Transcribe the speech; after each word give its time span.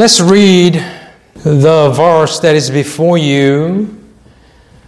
Let's 0.00 0.18
read 0.18 0.82
the 1.42 1.90
verse 1.90 2.40
that 2.40 2.54
is 2.54 2.70
before 2.70 3.18
you 3.18 4.02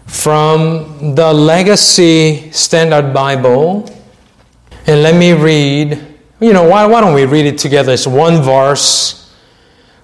from 0.06 1.14
the 1.14 1.34
Legacy 1.34 2.50
Standard 2.50 3.12
Bible. 3.12 3.94
And 4.86 5.02
let 5.02 5.14
me 5.14 5.34
read. 5.34 6.02
You 6.40 6.54
know, 6.54 6.66
why, 6.66 6.86
why 6.86 7.02
don't 7.02 7.12
we 7.12 7.26
read 7.26 7.44
it 7.44 7.58
together? 7.58 7.92
It's 7.92 8.06
one 8.06 8.40
verse 8.40 9.30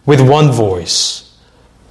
with 0.05 0.21
one 0.21 0.53
voice. 0.53 1.39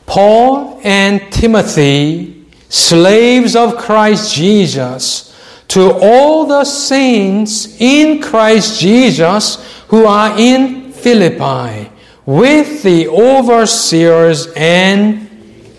Paul 0.05 0.79
and 0.83 1.19
Timothy, 1.33 2.45
slaves 2.69 3.55
of 3.55 3.77
Christ 3.77 4.35
Jesus, 4.35 5.35
to 5.69 5.91
all 6.03 6.45
the 6.45 6.65
saints 6.65 7.81
in 7.81 8.21
Christ 8.21 8.79
Jesus 8.79 9.55
who 9.87 10.05
are 10.05 10.37
in 10.37 10.91
Philippi, 10.91 11.89
with 12.27 12.83
the 12.83 13.07
overseers 13.07 14.47
and 14.57 15.29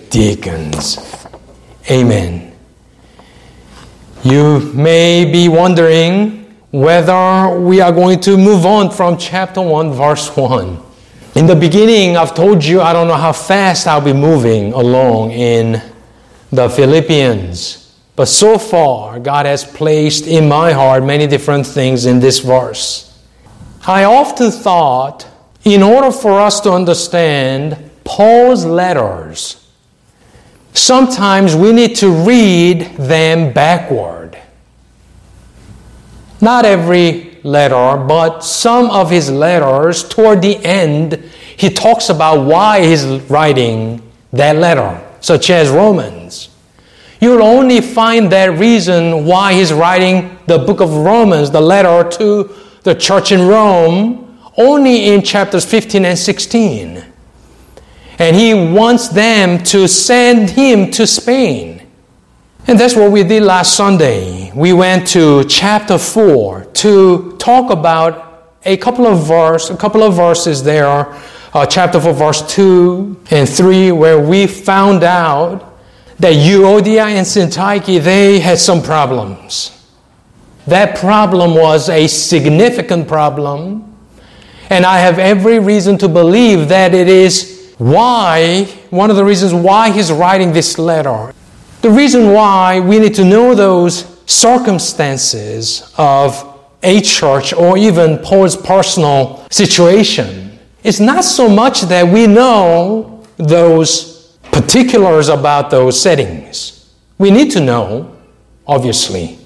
deacons. 0.09 1.27
Amen. 1.91 2.56
You 4.24 4.60
may 4.72 5.30
be 5.30 5.48
wondering 5.48 6.56
whether 6.70 7.60
we 7.60 7.82
are 7.82 7.92
going 7.92 8.20
to 8.20 8.38
move 8.38 8.64
on 8.64 8.91
from 8.91 9.19
chapter 9.19 9.60
1, 9.60 9.92
verse 9.92 10.34
1. 10.34 10.82
In 11.34 11.46
the 11.46 11.55
beginning, 11.55 12.16
I've 12.16 12.34
told 12.34 12.64
you 12.64 12.80
I 12.80 12.94
don't 12.94 13.08
know 13.08 13.14
how 13.14 13.33
fast 13.33 13.86
I'll 13.86 14.00
be 14.00 14.14
moving 14.14 14.72
along 14.72 15.33
in 15.33 15.83
the 16.50 16.70
Philippians. 16.70 17.94
But 18.16 18.27
so 18.27 18.56
far, 18.56 19.20
God 19.20 19.44
has 19.44 19.64
placed 19.64 20.27
in 20.27 20.48
my 20.48 20.72
heart 20.72 21.05
many 21.05 21.27
different 21.27 21.66
things 21.66 22.06
in 22.06 22.20
this 22.20 22.38
verse. 22.38 23.05
I 23.86 24.05
often 24.05 24.50
thought, 24.50 25.27
in 25.70 25.82
order 25.82 26.10
for 26.10 26.40
us 26.40 26.60
to 26.60 26.72
understand 26.72 27.90
Paul's 28.04 28.64
letters, 28.64 29.66
sometimes 30.72 31.55
we 31.55 31.72
need 31.72 31.97
to 31.97 32.11
read 32.11 32.83
them 32.97 33.52
backward. 33.52 34.39
Not 36.41 36.64
every 36.64 37.39
letter, 37.42 38.05
but 38.05 38.41
some 38.41 38.91
of 38.91 39.11
his 39.11 39.30
letters, 39.30 40.08
toward 40.08 40.42
the 40.42 40.56
end, 40.64 41.22
he 41.56 41.70
talks 41.70 42.08
about 42.08 42.46
why 42.46 42.84
he's 42.84 43.05
writing 43.28 44.02
that 44.33 44.56
letter, 44.56 45.05
such 45.20 45.50
as 45.50 45.69
Romans. 45.69 46.50
You'll 47.20 47.42
only 47.42 47.80
find 47.80 48.30
that 48.30 48.58
reason 48.58 49.24
why 49.24 49.55
he's 49.55 49.72
writing 49.72 50.39
the 50.46 50.58
book 50.58 50.80
of 50.80 50.94
Romans, 50.94 51.50
the 51.50 51.61
letter 51.61 52.08
to 52.19 52.55
the 52.84 52.94
church 52.94 53.33
in 53.33 53.48
Rome, 53.48 54.27
only 54.59 55.06
in 55.06 55.23
chapters 55.23 55.64
15 55.64 56.05
and 56.05 56.19
16 56.19 57.05
and 58.19 58.34
he 58.37 58.53
wants 58.53 59.09
them 59.09 59.62
to 59.62 59.87
send 59.87 60.51
him 60.51 60.91
to 60.91 61.06
Spain. 61.06 61.87
And 62.67 62.79
that's 62.79 62.97
what 62.97 63.12
we 63.12 63.23
did 63.23 63.45
last 63.45 63.77
Sunday. 63.77 64.53
We 64.55 64.73
went 64.73 65.06
to 65.09 65.45
chapter 65.45 65.97
4 65.97 66.64
to 66.64 67.36
talk 67.39 67.70
about 67.70 68.56
a 68.64 68.77
couple 68.77 69.06
of 69.06 69.27
verse, 69.27 69.70
a 69.70 69.77
couple 69.77 70.03
of 70.03 70.14
verses 70.14 70.62
there, 70.62 71.06
uh, 71.55 71.64
chapter 71.64 72.01
4 72.01 72.12
verse 72.12 72.55
2 72.55 73.25
and 73.31 73.48
3 73.48 73.92
where 73.92 74.19
we 74.19 74.47
found 74.47 75.05
out 75.05 75.79
that 76.19 76.34
Euodia 76.34 77.06
and 77.06 77.25
Syntyche 77.25 78.03
they 78.03 78.41
had 78.41 78.59
some 78.59 78.83
problems. 78.83 79.75
That 80.67 80.98
problem 80.98 81.55
was 81.55 81.89
a 81.89 82.06
significant 82.09 83.09
problem, 83.09 83.88
and 84.70 84.84
I 84.84 84.98
have 84.98 85.19
every 85.19 85.58
reason 85.58 85.98
to 85.98 86.08
believe 86.08 86.69
that 86.69 86.94
it 86.94 87.08
is 87.08 87.74
why, 87.78 88.64
one 88.91 89.11
of 89.11 89.16
the 89.16 89.24
reasons 89.24 89.55
why 89.55 89.91
he's 89.91 90.12
writing 90.12 90.52
this 90.52 90.78
letter. 90.78 91.33
The 91.83 91.91
reason 91.91 92.33
why 92.33 92.80
we 92.80 92.98
need 92.98 93.14
to 93.14 93.24
know 93.24 93.55
those 93.55 94.20
circumstances 94.27 95.95
of 95.96 96.58
a 96.83 97.01
church 97.01 97.52
or 97.52 97.79
even 97.79 98.18
Paul's 98.18 98.56
personal 98.56 99.46
situation 99.51 100.58
is 100.85 101.00
not 101.00 101.24
so 101.24 101.48
much 101.48 101.83
that 101.83 102.06
we 102.06 102.27
know 102.27 103.24
those 103.36 104.36
particulars 104.52 105.29
about 105.29 105.70
those 105.70 106.00
settings. 106.00 106.92
We 107.17 107.30
need 107.30 107.50
to 107.52 107.61
know, 107.61 108.17
obviously. 108.67 109.37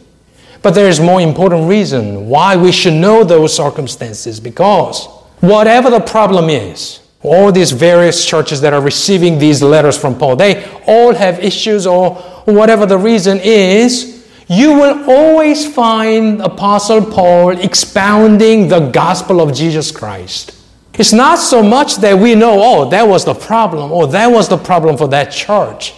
But 0.62 0.74
there 0.74 0.88
is 0.88 1.00
more 1.00 1.20
important 1.20 1.68
reason 1.68 2.28
why 2.28 2.56
we 2.56 2.70
should 2.72 2.94
know 2.94 3.24
those 3.24 3.54
circumstances 3.54 4.38
because 4.38 5.06
whatever 5.40 5.90
the 5.90 6.00
problem 6.00 6.48
is, 6.48 7.00
all 7.22 7.52
these 7.52 7.72
various 7.72 8.24
churches 8.24 8.60
that 8.60 8.72
are 8.72 8.80
receiving 8.80 9.38
these 9.38 9.62
letters 9.62 9.98
from 9.98 10.16
Paul, 10.16 10.36
they 10.36 10.64
all 10.86 11.14
have 11.14 11.40
issues 11.40 11.86
or 11.86 12.14
whatever 12.44 12.86
the 12.86 12.98
reason 12.98 13.40
is, 13.42 14.26
you 14.48 14.72
will 14.74 15.10
always 15.10 15.72
find 15.72 16.40
Apostle 16.40 17.04
Paul 17.04 17.58
expounding 17.58 18.68
the 18.68 18.90
gospel 18.90 19.40
of 19.40 19.54
Jesus 19.54 19.90
Christ. 19.90 20.54
It's 20.94 21.12
not 21.12 21.38
so 21.38 21.62
much 21.62 21.96
that 21.96 22.18
we 22.18 22.34
know, 22.34 22.60
oh, 22.62 22.90
that 22.90 23.08
was 23.08 23.24
the 23.24 23.34
problem, 23.34 23.90
or 23.90 24.08
that 24.08 24.26
was 24.26 24.48
the 24.48 24.58
problem 24.58 24.96
for 24.96 25.08
that 25.08 25.32
church. 25.32 25.94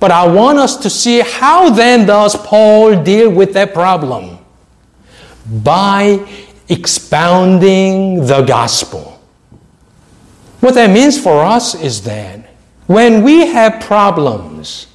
But 0.00 0.10
I 0.10 0.26
want 0.26 0.58
us 0.58 0.76
to 0.78 0.90
see 0.90 1.20
how 1.20 1.70
then 1.70 2.06
does 2.06 2.36
Paul 2.36 3.02
deal 3.02 3.30
with 3.30 3.52
that 3.54 3.74
problem? 3.74 4.38
By 5.62 6.26
expounding 6.68 8.26
the 8.26 8.42
gospel. 8.42 9.20
What 10.60 10.74
that 10.74 10.90
means 10.90 11.20
for 11.20 11.40
us 11.40 11.74
is 11.74 12.02
that 12.02 12.48
when 12.86 13.22
we 13.22 13.46
have 13.46 13.80
problems 13.80 14.86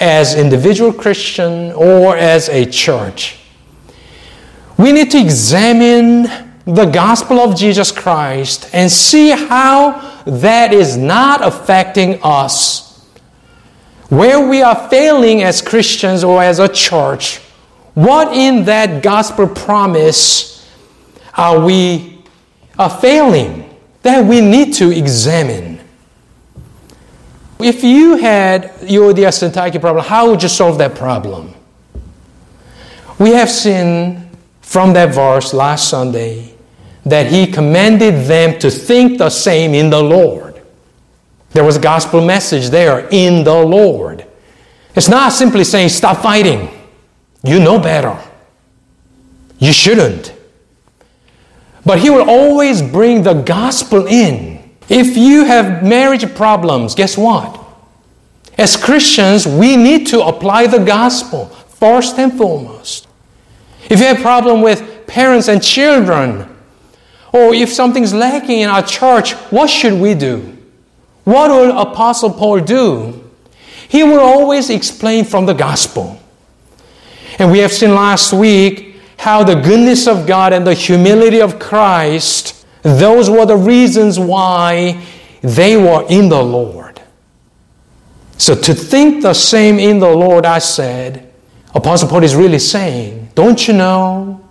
as 0.00 0.34
individual 0.34 0.92
Christian 0.92 1.72
or 1.72 2.16
as 2.16 2.48
a 2.48 2.64
church, 2.66 3.38
we 4.76 4.92
need 4.92 5.10
to 5.12 5.18
examine 5.20 6.22
the 6.64 6.86
gospel 6.86 7.38
of 7.38 7.56
Jesus 7.56 7.92
Christ 7.92 8.70
and 8.72 8.90
see 8.90 9.30
how 9.30 10.22
that 10.24 10.72
is 10.72 10.96
not 10.96 11.46
affecting 11.46 12.18
us. 12.22 12.93
Where 14.08 14.46
we 14.46 14.62
are 14.62 14.88
failing 14.88 15.42
as 15.42 15.62
Christians 15.62 16.24
or 16.24 16.42
as 16.42 16.58
a 16.58 16.68
church, 16.68 17.38
what 17.94 18.36
in 18.36 18.64
that 18.64 19.02
gospel 19.02 19.48
promise 19.48 20.68
are 21.36 21.64
we 21.64 22.22
are 22.78 22.90
failing? 22.90 23.64
that 24.04 24.22
we 24.22 24.40
need 24.42 24.74
to 24.74 24.90
examine. 24.90 25.80
If 27.58 27.82
you 27.82 28.16
had 28.16 28.70
your 28.86 29.14
Syntyche 29.14 29.80
problem, 29.80 30.04
how 30.04 30.30
would 30.30 30.42
you 30.42 30.48
solve 30.48 30.76
that 30.78 30.94
problem? 30.94 31.54
We 33.18 33.30
have 33.30 33.50
seen 33.50 34.28
from 34.60 34.92
that 34.92 35.14
verse 35.14 35.54
last 35.54 35.88
Sunday 35.88 36.54
that 37.06 37.28
he 37.28 37.46
commanded 37.46 38.26
them 38.26 38.58
to 38.58 38.70
think 38.70 39.18
the 39.18 39.30
same 39.30 39.72
in 39.72 39.88
the 39.88 40.02
Lord. 40.02 40.43
There 41.54 41.64
was 41.64 41.76
a 41.76 41.80
gospel 41.80 42.20
message 42.20 42.68
there 42.68 43.08
in 43.10 43.44
the 43.44 43.54
Lord. 43.54 44.26
It's 44.94 45.08
not 45.08 45.32
simply 45.32 45.64
saying, 45.64 45.88
stop 45.88 46.18
fighting. 46.18 46.68
You 47.44 47.60
know 47.60 47.78
better. 47.78 48.18
You 49.58 49.72
shouldn't. 49.72 50.34
But 51.86 52.00
he 52.00 52.10
will 52.10 52.28
always 52.28 52.82
bring 52.82 53.22
the 53.22 53.34
gospel 53.34 54.06
in. 54.06 54.68
If 54.88 55.16
you 55.16 55.44
have 55.44 55.84
marriage 55.84 56.34
problems, 56.34 56.94
guess 56.94 57.16
what? 57.16 57.60
As 58.58 58.76
Christians, 58.76 59.46
we 59.46 59.76
need 59.76 60.08
to 60.08 60.22
apply 60.24 60.66
the 60.66 60.78
gospel 60.78 61.46
first 61.46 62.18
and 62.18 62.36
foremost. 62.36 63.06
If 63.88 64.00
you 64.00 64.06
have 64.06 64.18
a 64.18 64.22
problem 64.22 64.60
with 64.60 65.06
parents 65.06 65.48
and 65.48 65.62
children, 65.62 66.48
or 67.32 67.54
if 67.54 67.72
something's 67.72 68.12
lacking 68.12 68.60
in 68.60 68.68
our 68.68 68.82
church, 68.82 69.32
what 69.50 69.68
should 69.68 69.94
we 69.94 70.14
do? 70.14 70.53
What 71.24 71.50
will 71.50 71.78
Apostle 71.78 72.30
Paul 72.30 72.60
do? 72.60 73.30
He 73.88 74.02
will 74.02 74.20
always 74.20 74.70
explain 74.70 75.24
from 75.24 75.46
the 75.46 75.52
gospel. 75.52 76.20
And 77.38 77.50
we 77.50 77.58
have 77.58 77.72
seen 77.72 77.94
last 77.94 78.32
week 78.32 78.96
how 79.18 79.42
the 79.42 79.54
goodness 79.54 80.06
of 80.06 80.26
God 80.26 80.52
and 80.52 80.66
the 80.66 80.74
humility 80.74 81.40
of 81.40 81.58
Christ, 81.58 82.66
those 82.82 83.30
were 83.30 83.46
the 83.46 83.56
reasons 83.56 84.18
why 84.18 85.02
they 85.42 85.76
were 85.76 86.06
in 86.08 86.28
the 86.28 86.42
Lord. 86.42 87.00
So 88.36 88.54
to 88.54 88.74
think 88.74 89.22
the 89.22 89.34
same 89.34 89.78
in 89.78 90.00
the 90.00 90.10
Lord, 90.10 90.44
I 90.44 90.58
said, 90.58 91.32
Apostle 91.74 92.08
Paul 92.08 92.24
is 92.24 92.34
really 92.34 92.58
saying, 92.58 93.30
don't 93.34 93.66
you 93.66 93.74
know 93.74 94.46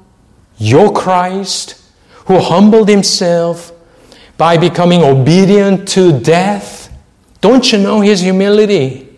your 0.58 0.92
Christ 0.94 1.82
who 2.26 2.40
humbled 2.40 2.88
himself 2.88 3.73
by 4.38 4.58
becoming 4.58 5.04
obedient 5.04 5.88
to 5.90 6.20
death? 6.20 6.92
Don't 7.42 7.72
you 7.72 7.78
know 7.80 8.02
his 8.02 8.22
humility? 8.22 9.10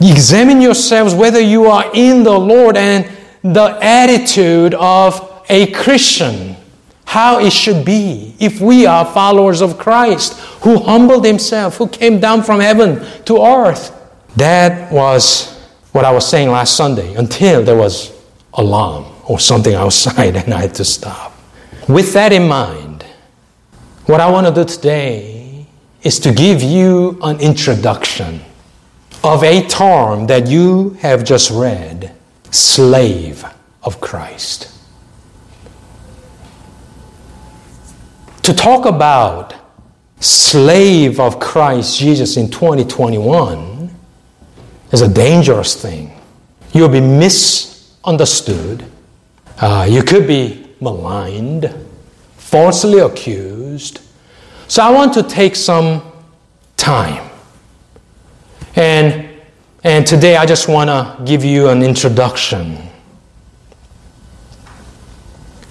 Examine 0.00 0.60
yourselves 0.60 1.14
whether 1.14 1.40
you 1.40 1.66
are 1.66 1.90
in 1.94 2.22
the 2.22 2.38
Lord 2.38 2.76
and 2.76 3.08
the 3.42 3.78
attitude 3.80 4.74
of 4.74 5.42
a 5.48 5.70
Christian. 5.72 6.56
how 7.14 7.38
it 7.38 7.52
should 7.52 7.84
be 7.84 8.34
if 8.40 8.60
we 8.60 8.86
are 8.86 9.04
followers 9.04 9.60
of 9.60 9.78
Christ 9.78 10.32
who 10.64 10.78
humbled 10.78 11.24
himself, 11.24 11.76
who 11.76 11.86
came 11.86 12.18
down 12.18 12.42
from 12.42 12.58
heaven 12.58 13.06
to 13.26 13.40
earth. 13.40 13.92
That 14.34 14.90
was 14.90 15.54
what 15.92 16.04
I 16.04 16.10
was 16.10 16.28
saying 16.28 16.50
last 16.50 16.76
Sunday 16.76 17.14
until 17.14 17.62
there 17.62 17.76
was 17.76 18.12
alarm 18.54 19.04
or 19.28 19.38
something 19.38 19.74
outside 19.84 20.34
and 20.34 20.52
I 20.52 20.62
had 20.62 20.74
to 20.76 20.84
stop. 20.84 21.32
With 21.88 22.12
that 22.14 22.32
in 22.32 22.48
mind, 22.48 22.83
what 24.06 24.20
I 24.20 24.30
want 24.30 24.46
to 24.46 24.52
do 24.52 24.64
today 24.64 25.66
is 26.02 26.20
to 26.20 26.32
give 26.32 26.62
you 26.62 27.18
an 27.22 27.40
introduction 27.40 28.40
of 29.22 29.42
a 29.42 29.66
term 29.66 30.26
that 30.26 30.46
you 30.46 30.90
have 31.00 31.24
just 31.24 31.50
read 31.50 32.12
slave 32.50 33.44
of 33.82 34.00
Christ. 34.00 34.70
To 38.42 38.52
talk 38.52 38.84
about 38.84 39.54
slave 40.20 41.18
of 41.18 41.40
Christ 41.40 41.98
Jesus 41.98 42.36
in 42.36 42.50
2021 42.50 43.90
is 44.92 45.00
a 45.00 45.08
dangerous 45.08 45.80
thing. 45.80 46.12
You'll 46.74 46.90
be 46.90 47.00
misunderstood. 47.00 48.84
Uh, 49.58 49.86
you 49.88 50.02
could 50.02 50.26
be 50.26 50.66
maligned, 50.80 51.74
falsely 52.54 53.00
accused. 53.00 54.00
So 54.68 54.80
I 54.80 54.88
want 54.92 55.12
to 55.14 55.24
take 55.24 55.56
some 55.56 56.00
time. 56.76 57.28
And, 58.76 59.28
and 59.82 60.06
today 60.06 60.36
I 60.36 60.46
just 60.46 60.68
want 60.68 60.88
to 60.88 61.20
give 61.24 61.42
you 61.42 61.68
an 61.68 61.82
introduction. 61.82 62.78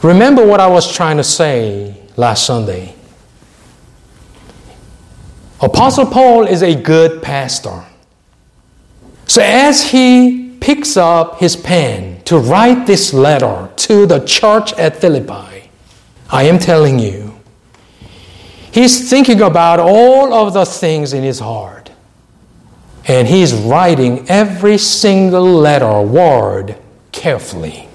Remember 0.02 0.46
what 0.46 0.60
I 0.60 0.68
was 0.68 0.94
trying 0.94 1.16
to 1.16 1.24
say 1.24 1.96
last 2.18 2.46
Sunday. 2.46 2.94
Apostle 5.62 6.08
Paul 6.08 6.48
is 6.48 6.64
a 6.64 6.76
good 6.76 7.24
pastor. 7.24 7.82
So 9.26 9.42
as 9.42 9.90
he 9.90 10.58
picks 10.60 10.98
up 10.98 11.40
his 11.40 11.56
pen 11.56 12.22
to 12.24 12.40
write 12.40 12.86
this 12.86 13.14
letter 13.14 13.70
to 13.74 14.06
the 14.06 14.20
church 14.26 14.74
at 14.74 14.98
Philippi, 14.98 15.53
I 16.34 16.46
am 16.46 16.58
telling 16.58 16.98
you, 16.98 17.40
he's 18.72 19.08
thinking 19.08 19.40
about 19.40 19.80
all 19.80 20.34
of 20.34 20.56
the 20.56 20.66
things 20.66 21.14
in 21.14 21.22
his 21.22 21.38
heart. 21.38 21.92
And 23.06 23.28
he's 23.28 23.54
writing 23.54 24.28
every 24.28 24.80
single 24.80 25.44
letter, 25.44 26.02
word 26.02 26.76
carefully. 27.12 27.88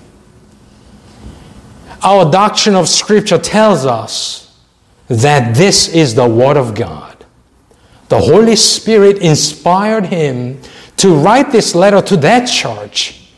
Our 2.01 2.31
doctrine 2.31 2.77
of 2.77 2.89
Scripture 2.89 3.39
tells 3.39 3.85
us 3.85 4.57
that 5.09 5.57
this 5.57 5.89
is 5.89 6.15
the 6.15 6.29
Word 6.29 6.57
of 6.57 6.77
God. 6.77 7.25
The 8.09 8.21
Holy 8.21 8.55
Spirit 8.55 9.19
inspired 9.19 10.07
him 10.07 10.61
to 10.99 11.13
write 11.17 11.51
this 11.51 11.75
letter 11.75 12.01
to 12.03 12.17
that 12.19 12.47
church. 12.47 13.33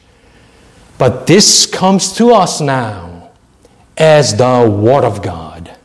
But 0.99 1.27
this 1.27 1.65
comes 1.65 2.13
to 2.17 2.33
us 2.33 2.61
now 2.61 3.10
as 4.01 4.35
the 4.37 4.69
Word 4.69 5.05
of 5.05 5.23
God. 5.23 5.77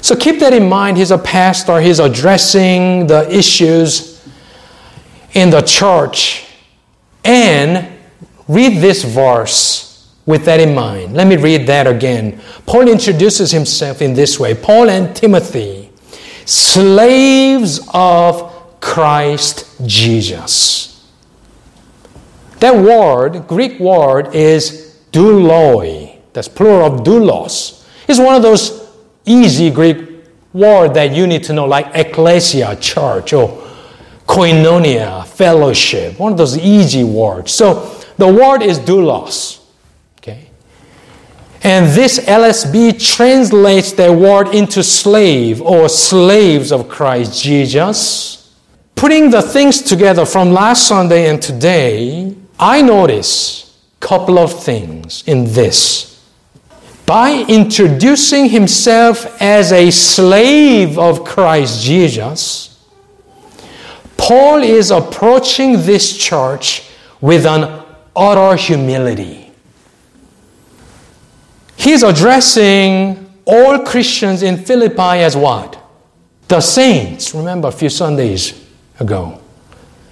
So 0.00 0.14
keep 0.14 0.38
that 0.38 0.52
in 0.52 0.68
mind. 0.68 0.96
He's 0.96 1.10
a 1.10 1.18
pastor, 1.18 1.80
he's 1.80 1.98
addressing 1.98 3.08
the 3.08 3.28
issues 3.30 4.24
in 5.34 5.50
the 5.50 5.60
church. 5.60 6.46
And 7.24 7.92
read 8.46 8.80
this 8.80 9.02
verse 9.02 10.14
with 10.26 10.44
that 10.44 10.60
in 10.60 10.74
mind. 10.74 11.14
Let 11.14 11.26
me 11.26 11.36
read 11.36 11.66
that 11.66 11.88
again. 11.88 12.40
Paul 12.66 12.88
introduces 12.88 13.50
himself 13.50 14.00
in 14.00 14.14
this 14.14 14.38
way 14.38 14.54
Paul 14.54 14.88
and 14.88 15.14
Timothy, 15.14 15.90
slaves 16.44 17.80
of 17.92 18.80
Christ 18.80 19.68
Jesus. 19.84 21.04
That 22.60 22.76
word, 22.76 23.48
Greek 23.48 23.80
word, 23.80 24.34
is 24.34 25.00
douloi. 25.10 26.05
That's 26.36 26.48
plural 26.48 26.92
of 26.92 27.00
doulos. 27.00 27.82
It's 28.06 28.18
one 28.18 28.34
of 28.34 28.42
those 28.42 28.92
easy 29.24 29.70
Greek 29.70 29.96
words 30.52 30.92
that 30.92 31.12
you 31.12 31.26
need 31.26 31.42
to 31.44 31.54
know, 31.54 31.64
like 31.64 31.86
ecclesia, 31.94 32.76
church, 32.76 33.32
or 33.32 33.48
koinonia, 34.26 35.26
fellowship. 35.26 36.20
One 36.20 36.32
of 36.32 36.38
those 36.38 36.58
easy 36.58 37.04
words. 37.04 37.52
So 37.52 37.90
the 38.18 38.30
word 38.30 38.60
is 38.60 38.78
doulos. 38.78 39.64
Okay? 40.18 40.50
And 41.62 41.86
this 41.96 42.18
LSB 42.18 43.02
translates 43.02 43.92
that 43.92 44.12
word 44.12 44.54
into 44.54 44.82
slave 44.82 45.62
or 45.62 45.88
slaves 45.88 46.70
of 46.70 46.86
Christ 46.86 47.42
Jesus. 47.42 48.54
Putting 48.94 49.30
the 49.30 49.40
things 49.40 49.80
together 49.80 50.26
from 50.26 50.52
last 50.52 50.86
Sunday 50.86 51.30
and 51.30 51.40
today, 51.40 52.36
I 52.58 52.82
notice 52.82 53.74
a 54.02 54.06
couple 54.06 54.38
of 54.38 54.62
things 54.62 55.24
in 55.26 55.44
this. 55.54 56.15
By 57.06 57.44
introducing 57.48 58.48
himself 58.48 59.40
as 59.40 59.70
a 59.70 59.92
slave 59.92 60.98
of 60.98 61.24
Christ 61.24 61.82
Jesus, 61.84 62.84
Paul 64.16 64.64
is 64.64 64.90
approaching 64.90 65.74
this 65.82 66.18
church 66.18 66.90
with 67.20 67.46
an 67.46 67.84
utter 68.16 68.56
humility. 68.56 69.52
He's 71.76 72.02
addressing 72.02 73.32
all 73.44 73.78
Christians 73.84 74.42
in 74.42 74.56
Philippi 74.56 75.22
as 75.22 75.36
what? 75.36 75.80
The 76.48 76.60
saints. 76.60 77.32
Remember 77.32 77.68
a 77.68 77.72
few 77.72 77.88
Sundays 77.88 78.66
ago. 78.98 79.40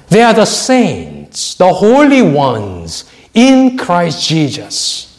They 0.09 0.23
are 0.23 0.35
the 0.35 0.45
saints, 0.45 1.57
the 1.57 1.73
holy 1.73 2.23
ones 2.23 3.11
in 3.33 3.77
Christ 3.77 4.29
Jesus. 4.29 5.14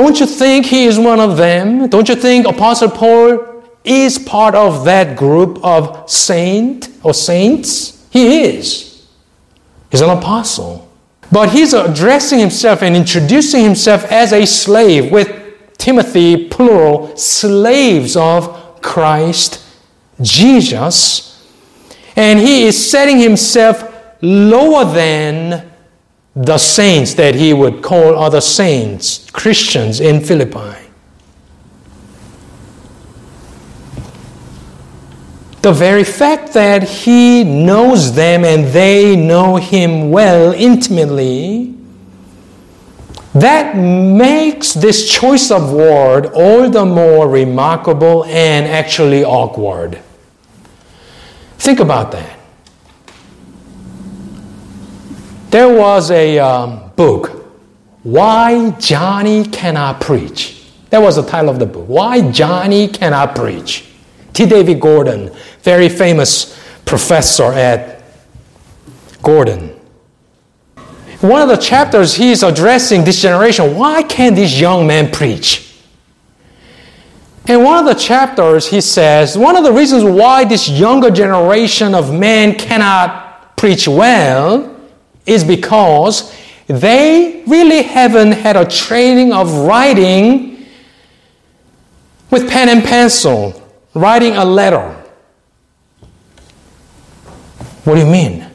Don't 0.00 0.18
you 0.18 0.24
think 0.24 0.64
he 0.64 0.86
is 0.86 0.98
one 0.98 1.20
of 1.20 1.36
them? 1.36 1.86
Don't 1.86 2.08
you 2.08 2.14
think 2.14 2.46
Apostle 2.46 2.88
Paul 2.88 3.62
is 3.84 4.18
part 4.18 4.54
of 4.54 4.86
that 4.86 5.14
group 5.14 5.62
of 5.62 6.10
saint 6.10 6.88
or 7.02 7.12
saints? 7.12 8.08
He 8.08 8.44
is. 8.44 9.06
He's 9.90 10.00
an 10.00 10.08
apostle. 10.08 10.90
But 11.30 11.50
he's 11.50 11.74
addressing 11.74 12.38
himself 12.38 12.82
and 12.82 12.96
introducing 12.96 13.62
himself 13.62 14.04
as 14.06 14.32
a 14.32 14.46
slave 14.46 15.12
with 15.12 15.28
Timothy, 15.76 16.48
plural, 16.48 17.14
slaves 17.14 18.16
of 18.16 18.80
Christ 18.80 19.62
Jesus. 20.22 21.46
And 22.16 22.38
he 22.38 22.62
is 22.62 22.90
setting 22.90 23.18
himself 23.18 23.84
lower 24.22 24.86
than 24.86 25.69
the 26.34 26.58
saints 26.58 27.14
that 27.14 27.34
he 27.34 27.52
would 27.52 27.82
call 27.82 28.18
other 28.18 28.40
saints, 28.40 29.28
Christians 29.30 30.00
in 30.00 30.20
Philippi. 30.24 30.76
The 35.62 35.72
very 35.72 36.04
fact 36.04 36.54
that 36.54 36.82
he 36.82 37.44
knows 37.44 38.14
them 38.14 38.44
and 38.44 38.66
they 38.68 39.14
know 39.14 39.56
him 39.56 40.10
well, 40.10 40.52
intimately, 40.52 41.74
that 43.34 43.76
makes 43.76 44.72
this 44.72 45.08
choice 45.10 45.50
of 45.50 45.72
word 45.72 46.26
all 46.34 46.70
the 46.70 46.84
more 46.84 47.28
remarkable 47.28 48.24
and 48.24 48.66
actually 48.66 49.22
awkward. 49.22 50.00
Think 51.58 51.78
about 51.78 52.10
that. 52.12 52.39
There 55.50 55.68
was 55.68 56.10
a 56.10 56.38
um, 56.38 56.90
book, 56.96 57.28
Why 58.02 58.70
Johnny 58.78 59.44
Cannot 59.44 60.00
Preach. 60.00 60.70
That 60.90 61.00
was 61.00 61.16
the 61.16 61.22
title 61.22 61.50
of 61.50 61.58
the 61.58 61.66
book. 61.66 61.86
Why 61.86 62.30
Johnny 62.30 62.88
Cannot 62.88 63.34
Preach. 63.34 63.86
T. 64.32 64.46
David 64.46 64.80
Gordon, 64.80 65.30
very 65.62 65.88
famous 65.88 66.58
professor 66.84 67.52
at 67.52 68.02
Gordon 69.22 69.80
one 71.20 71.42
of 71.42 71.48
the 71.48 71.56
chapters, 71.56 72.14
he's 72.14 72.42
addressing 72.42 73.04
this 73.04 73.20
generation. 73.20 73.76
Why 73.76 74.02
can't 74.02 74.34
this 74.34 74.58
young 74.58 74.86
man 74.86 75.10
preach? 75.10 75.66
In 77.46 77.62
one 77.62 77.78
of 77.78 77.84
the 77.84 78.00
chapters, 78.00 78.68
he 78.68 78.80
says, 78.80 79.36
one 79.36 79.56
of 79.56 79.64
the 79.64 79.72
reasons 79.72 80.04
why 80.04 80.44
this 80.44 80.68
younger 80.68 81.10
generation 81.10 81.94
of 81.94 82.14
men 82.14 82.54
cannot 82.54 83.56
preach 83.56 83.86
well 83.86 84.69
is 85.26 85.44
because 85.44 86.34
they 86.66 87.42
really 87.46 87.82
haven't 87.82 88.32
had 88.32 88.56
a 88.56 88.64
training 88.64 89.32
of 89.32 89.52
writing 89.52 90.66
with 92.30 92.48
pen 92.48 92.68
and 92.68 92.84
pencil, 92.84 93.60
writing 93.94 94.36
a 94.36 94.44
letter. 94.44 94.96
What 97.84 97.94
do 97.94 98.00
you 98.00 98.06
mean? 98.06 98.46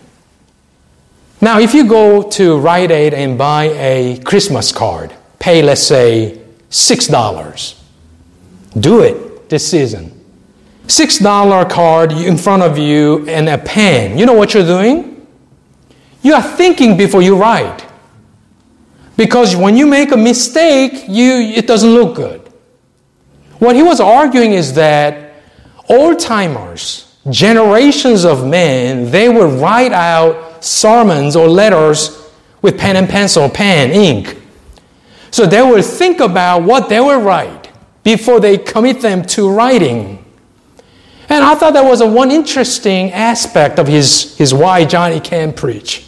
Now, 1.41 1.59
if 1.59 1.73
you 1.73 1.87
go 1.87 2.29
to 2.31 2.57
Rite 2.57 2.91
Aid 2.91 3.13
and 3.13 3.37
buy 3.37 3.65
a 3.65 4.17
Christmas 4.23 4.71
card, 4.71 5.13
pay, 5.39 5.61
let's 5.61 5.83
say, 5.83 6.41
$6. 6.69 7.79
Do 8.79 9.01
it 9.01 9.49
this 9.49 9.69
season. 9.69 10.11
$6 10.87 11.69
card 11.69 12.11
in 12.11 12.37
front 12.37 12.63
of 12.63 12.77
you 12.77 13.27
and 13.27 13.49
a 13.49 13.57
pen. 13.57 14.17
You 14.17 14.25
know 14.25 14.33
what 14.33 14.53
you're 14.53 14.65
doing? 14.65 15.14
You 16.25 16.33
are 16.33 16.41
thinking 16.41 16.97
before 16.97 17.21
you 17.21 17.35
write. 17.35 17.85
Because 19.15 19.55
when 19.55 19.77
you 19.77 19.85
make 19.85 20.11
a 20.11 20.17
mistake, 20.17 21.05
you, 21.07 21.33
it 21.33 21.67
doesn't 21.67 21.91
look 21.91 22.15
good. 22.15 22.41
What 23.59 23.75
he 23.75 23.83
was 23.83 23.99
arguing 23.99 24.53
is 24.53 24.73
that 24.73 25.35
old 25.87 26.17
timers, 26.17 27.15
generations 27.29 28.25
of 28.25 28.43
men, 28.47 29.11
they 29.11 29.29
would 29.29 29.61
write 29.61 29.91
out 29.91 30.65
sermons 30.65 31.35
or 31.35 31.47
letters 31.47 32.27
with 32.63 32.79
pen 32.79 32.95
and 32.95 33.07
pencil, 33.07 33.47
pen, 33.47 33.91
ink. 33.91 34.41
So 35.29 35.45
they 35.45 35.61
would 35.61 35.85
think 35.85 36.21
about 36.21 36.63
what 36.63 36.89
they 36.89 37.01
would 37.01 37.23
write 37.23 37.71
before 38.03 38.39
they 38.39 38.57
commit 38.57 38.99
them 38.99 39.21
to 39.25 39.47
writing. 39.47 40.25
And 41.29 41.43
I 41.43 41.53
thought 41.53 41.73
that 41.73 41.85
was 41.85 42.01
a 42.01 42.07
one 42.07 42.31
interesting 42.31 43.11
aspect 43.11 43.77
of 43.77 43.85
his, 43.85 44.35
his 44.39 44.55
why 44.55 44.85
Johnny 44.85 45.19
can 45.19 45.53
preach. 45.53 46.01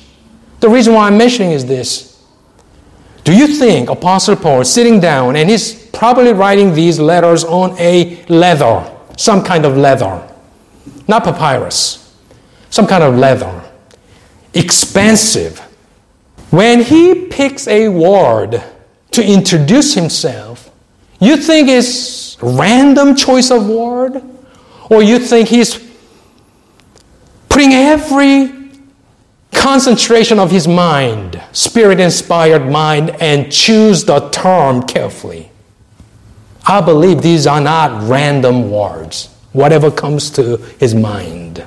The 0.60 0.70
reason 0.70 0.94
why 0.94 1.08
I'm 1.08 1.18
mentioning 1.18 1.52
is 1.52 1.66
this. 1.66 2.24
Do 3.24 3.36
you 3.36 3.48
think 3.48 3.90
Apostle 3.90 4.36
Paul 4.36 4.64
sitting 4.64 5.00
down 5.00 5.36
and 5.36 5.50
he's 5.50 5.88
probably 5.88 6.32
writing 6.32 6.74
these 6.74 7.00
letters 7.00 7.44
on 7.44 7.76
a 7.80 8.24
leather, 8.30 8.90
some 9.18 9.44
kind 9.44 9.66
of 9.66 9.76
leather, 9.76 10.28
not 11.08 11.24
papyrus, 11.24 12.16
some 12.70 12.88
kind 12.88 13.04
of 13.04 13.16
leather, 13.16 13.64
expensive. 14.54 15.60
When 16.50 16.82
he 16.82 17.26
picks 17.26 17.68
a 17.68 17.90
word 17.90 18.64
to 19.12 19.26
introduce 19.26 19.94
himself, 19.94 20.72
you 21.20 21.38
think 21.38 21.70
it's 21.70 22.38
random 22.42 23.16
choice 23.16 23.52
of 23.52 23.68
word? 23.68 24.22
Or 24.90 25.04
you 25.04 25.20
think 25.20 25.50
he's 25.50 25.86
putting 27.50 27.74
every 27.74 28.57
concentration 29.51 30.39
of 30.39 30.51
his 30.51 30.68
mind, 30.68 31.42
spirit 31.51 32.00
inspired 32.00 32.70
mind, 32.70 33.12
and 33.20 33.51
choose 33.51 34.06
the 34.06 34.30
term 34.30 34.84
carefully. 34.84 35.51
I 36.66 36.82
believe 36.82 37.22
these 37.22 37.48
are 37.48 37.62
not 37.62 38.10
random 38.10 38.70
words, 38.70 39.30
whatever 39.54 39.89
comes 39.89 40.30
to 40.32 40.58
his 40.80 40.94
mind. 40.94 41.66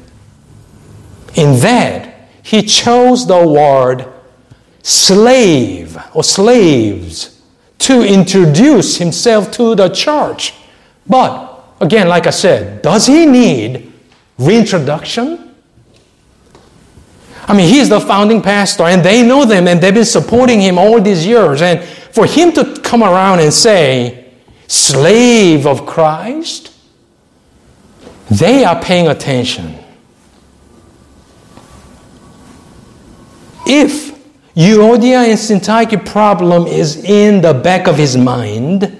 In 1.35 1.61
that, 1.61 2.29
he 2.43 2.63
chose 2.63 3.27
the 3.27 3.47
word 3.47 4.07
slave 4.83 5.99
or 6.15 6.25
slaves 6.25 7.41
to 7.79 8.07
introduce 8.07 8.97
himself 8.97 9.51
to 9.53 9.75
the 9.75 9.89
church. 9.89 10.55
But 11.07 11.65
again, 11.81 12.09
like 12.09 12.27
I 12.27 12.31
said, 12.31 12.83
does 12.83 13.07
he 13.07 13.27
need 13.27 13.93
reintroduction? 14.39 15.50
I 17.51 17.53
mean, 17.53 17.69
he's 17.69 17.89
the 17.89 17.99
founding 17.99 18.41
pastor 18.41 18.85
and 18.85 19.03
they 19.03 19.27
know 19.27 19.45
them 19.45 19.67
and 19.67 19.81
they've 19.81 19.93
been 19.93 20.05
supporting 20.05 20.61
him 20.61 20.79
all 20.79 21.01
these 21.01 21.27
years. 21.27 21.63
And 21.63 21.83
for 21.83 22.25
him 22.25 22.53
to 22.53 22.81
come 22.81 23.03
around 23.03 23.41
and 23.41 23.53
say, 23.53 24.33
slave 24.69 25.67
of 25.67 25.85
Christ, 25.85 26.73
they 28.31 28.65
are 28.65 28.81
paying 28.81 29.09
attention. 29.09 29.77
If 33.67 34.17
Euodia 34.55 35.25
and 35.25 35.37
Syntyche 35.37 36.07
problem 36.07 36.69
is 36.69 37.03
in 37.03 37.41
the 37.41 37.53
back 37.53 37.89
of 37.89 37.97
his 37.97 38.17
mind, 38.17 38.97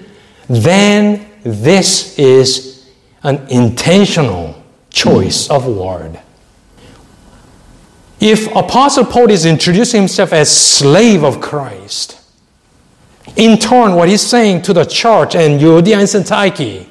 then 0.49 1.25
this 1.43 2.19
is 2.19 2.91
an 3.23 3.47
intentional 3.47 4.61
choice 4.89 5.49
of 5.49 5.67
word. 5.67 6.19
If 8.21 8.55
Apostle 8.55 9.05
Paul 9.05 9.31
is 9.31 9.47
introducing 9.47 10.01
himself 10.01 10.31
as 10.31 10.55
slave 10.55 11.23
of 11.23 11.41
Christ, 11.41 12.21
in 13.35 13.57
turn, 13.57 13.95
what 13.95 14.09
he's 14.09 14.21
saying 14.21 14.61
to 14.63 14.73
the 14.73 14.85
church 14.85 15.35
and 15.35 15.59
Euodia 15.59 15.97
and 15.97 16.07
Syntyche, 16.07 16.85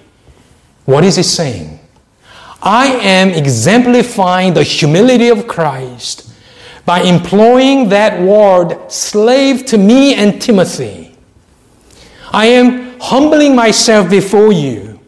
what 0.87 1.04
is 1.04 1.14
he 1.14 1.22
saying? 1.22 1.78
I 2.60 2.88
am 2.88 3.30
exemplifying 3.30 4.54
the 4.54 4.64
humility 4.64 5.28
of 5.28 5.46
Christ 5.46 6.32
by 6.84 7.02
employing 7.02 7.90
that 7.90 8.20
word 8.20 8.90
slave 8.90 9.64
to 9.66 9.78
me 9.78 10.14
and 10.14 10.42
Timothy. 10.42 11.14
I 12.32 12.46
am 12.46 12.99
humbling 12.99 13.54
myself 13.54 14.10
before 14.10 14.52
you. 14.52 14.99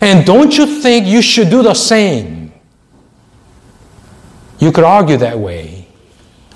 And 0.00 0.24
don't 0.24 0.56
you 0.56 0.66
think 0.80 1.06
you 1.06 1.20
should 1.20 1.50
do 1.50 1.64
the 1.64 1.74
same? 1.74 2.45
You 4.58 4.72
could 4.72 4.84
argue 4.84 5.16
that 5.18 5.38
way. 5.38 5.86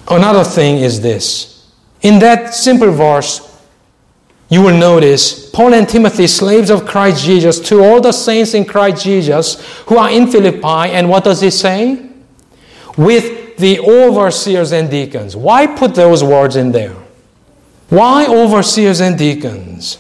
Another 0.09 0.45
thing 0.45 0.79
is 0.79 1.01
this. 1.01 1.71
In 2.03 2.19
that 2.21 2.55
simple 2.55 2.91
verse, 2.91 3.47
you 4.49 4.63
will 4.63 4.77
notice 4.77 5.49
Paul 5.51 5.75
and 5.75 5.89
Timothy, 5.89 6.27
slaves 6.27 6.71
of 6.71 6.85
Christ 6.85 7.25
Jesus, 7.25 7.61
to 7.61 7.85
all 7.85 8.01
the 8.01 8.13
saints 8.13 8.55
in 8.55 8.65
Christ 8.65 9.05
Jesus 9.05 9.65
who 9.87 9.97
are 9.97 10.11
in 10.11 10.27
Philippi. 10.27 10.91
And 10.93 11.09
what 11.09 11.25
does 11.25 11.41
he 11.41 11.51
say? 11.51 12.09
With 12.97 13.57
the 13.59 13.79
overseers 13.79 14.73
and 14.73 14.91
deacons. 14.91 15.37
Why 15.37 15.67
put 15.67 15.95
those 15.95 16.25
words 16.25 16.57
in 16.57 16.73
there? 16.73 16.97
Why 17.91 18.27
overseers 18.27 19.01
and 19.01 19.17
deacons? 19.17 19.99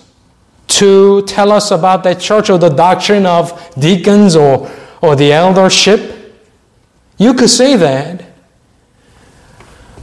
To 0.68 1.22
tell 1.26 1.52
us 1.52 1.70
about 1.70 2.02
the 2.02 2.14
church 2.14 2.50
or 2.50 2.58
the 2.58 2.70
doctrine 2.70 3.26
of 3.26 3.74
deacons 3.78 4.34
or, 4.34 4.70
or 5.00 5.14
the 5.14 5.32
eldership? 5.32 6.19
You 7.20 7.34
could 7.34 7.50
say 7.50 7.76
that. 7.76 8.24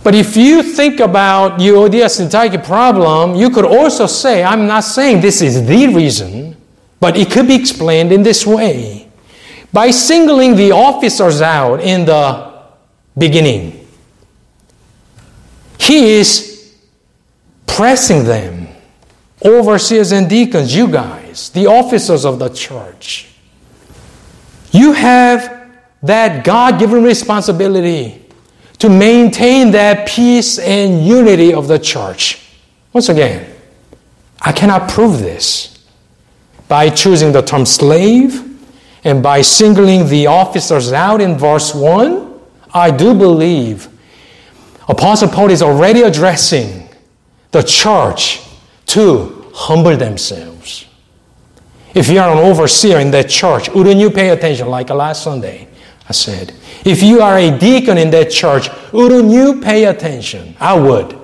But 0.03 0.13
if 0.13 0.37
you 0.37 0.61
think 0.61 0.99
about 0.99 1.59
Euodia 1.59 2.05
Syntyche 2.05 2.63
problem, 2.63 3.35
you 3.35 3.49
could 3.49 3.65
also 3.65 4.05
say, 4.05 4.43
I'm 4.43 4.67
not 4.67 4.83
saying 4.83 5.21
this 5.21 5.41
is 5.41 5.65
the 5.65 5.87
reason, 5.87 6.55
but 6.99 7.17
it 7.17 7.31
could 7.31 7.47
be 7.47 7.55
explained 7.55 8.11
in 8.11 8.21
this 8.21 8.45
way. 8.45 9.09
By 9.73 9.89
singling 9.89 10.55
the 10.55 10.71
officers 10.71 11.41
out 11.41 11.81
in 11.81 12.05
the 12.05 12.53
beginning, 13.17 13.87
he 15.79 16.19
is 16.19 16.75
pressing 17.65 18.25
them, 18.25 18.67
overseers 19.43 20.11
and 20.11 20.29
deacons, 20.29 20.75
you 20.75 20.87
guys, 20.87 21.49
the 21.49 21.65
officers 21.65 22.25
of 22.25 22.37
the 22.37 22.49
church. 22.49 23.29
You 24.71 24.91
have 24.93 25.56
that 26.03 26.43
God 26.43 26.79
given 26.79 27.03
responsibility 27.03 28.23
to 28.79 28.89
maintain 28.89 29.71
that 29.71 30.07
peace 30.07 30.59
and 30.59 31.05
unity 31.05 31.53
of 31.53 31.67
the 31.67 31.79
church. 31.79 32.47
Once 32.93 33.09
again, 33.09 33.53
I 34.41 34.51
cannot 34.51 34.89
prove 34.89 35.19
this 35.19 35.85
by 36.67 36.89
choosing 36.89 37.31
the 37.31 37.41
term 37.41 37.65
slave 37.65 38.43
and 39.03 39.23
by 39.23 39.41
singling 39.41 40.07
the 40.07 40.27
officers 40.27 40.91
out 40.91 41.21
in 41.21 41.37
verse 41.37 41.73
1. 41.73 42.39
I 42.73 42.91
do 42.91 43.13
believe 43.13 43.87
Apostle 44.87 45.29
Paul 45.29 45.51
is 45.51 45.61
already 45.61 46.03
addressing 46.03 46.89
the 47.51 47.61
church 47.61 48.41
to 48.87 49.51
humble 49.53 49.97
themselves. 49.97 50.85
If 51.93 52.09
you 52.09 52.19
are 52.19 52.31
an 52.31 52.37
overseer 52.37 52.99
in 52.99 53.11
that 53.11 53.29
church, 53.29 53.69
wouldn't 53.69 53.99
you 53.99 54.11
pay 54.11 54.29
attention 54.29 54.67
like 54.67 54.89
last 54.89 55.23
Sunday? 55.23 55.66
I 56.09 56.13
said, 56.13 56.53
if 56.85 57.03
you 57.03 57.21
are 57.21 57.37
a 57.37 57.57
deacon 57.57 57.97
in 57.97 58.09
that 58.11 58.31
church, 58.31 58.69
wouldn't 58.93 59.29
you 59.29 59.61
pay 59.61 59.85
attention? 59.85 60.55
I 60.59 60.79
would. 60.79 61.19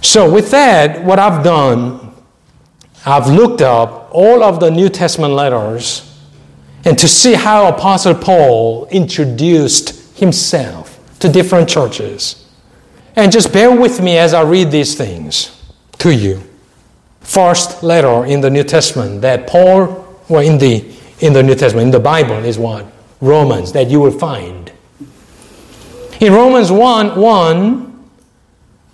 So, 0.00 0.32
with 0.32 0.50
that, 0.50 1.02
what 1.02 1.18
I've 1.18 1.42
done, 1.42 2.14
I've 3.04 3.26
looked 3.26 3.62
up 3.62 4.10
all 4.12 4.42
of 4.42 4.60
the 4.60 4.70
New 4.70 4.88
Testament 4.88 5.34
letters 5.34 6.10
and 6.84 6.98
to 6.98 7.08
see 7.08 7.32
how 7.32 7.68
Apostle 7.68 8.14
Paul 8.14 8.86
introduced 8.90 10.18
himself 10.18 11.00
to 11.20 11.28
different 11.28 11.68
churches. 11.68 12.46
And 13.16 13.32
just 13.32 13.52
bear 13.52 13.74
with 13.74 14.00
me 14.00 14.18
as 14.18 14.34
I 14.34 14.42
read 14.42 14.70
these 14.70 14.94
things 14.94 15.62
to 15.98 16.14
you. 16.14 16.42
First 17.20 17.82
letter 17.82 18.26
in 18.26 18.40
the 18.40 18.50
New 18.50 18.64
Testament 18.64 19.22
that 19.22 19.46
Paul, 19.46 20.18
well, 20.28 20.42
in 20.42 20.58
the 20.58 20.93
in 21.20 21.32
the 21.32 21.42
New 21.42 21.54
Testament, 21.54 21.86
in 21.86 21.90
the 21.90 22.00
Bible, 22.00 22.44
is 22.44 22.58
what? 22.58 22.86
Romans, 23.20 23.72
that 23.72 23.88
you 23.88 24.00
will 24.00 24.16
find. 24.18 24.72
In 26.20 26.32
Romans 26.32 26.70
1 26.70 27.20
1, 27.20 27.94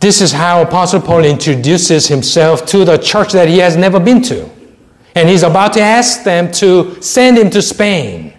this 0.01 0.23
is 0.23 0.33
how 0.33 0.63
Apostle 0.63 1.01
Paul 1.01 1.25
introduces 1.25 2.09
himself 2.09 2.65
to 2.67 2.85
the 2.85 2.97
church 2.97 3.33
that 3.33 3.49
he 3.49 3.59
has 3.59 3.77
never 3.77 4.01
been 4.01 4.23
to. 4.23 4.49
And 5.15 5.29
he's 5.29 5.43
about 5.43 5.75
to 5.75 5.81
ask 5.81 6.25
them 6.25 6.51
to 6.53 7.01
send 7.03 7.37
him 7.37 7.51
to 7.51 7.61
Spain. 7.61 8.33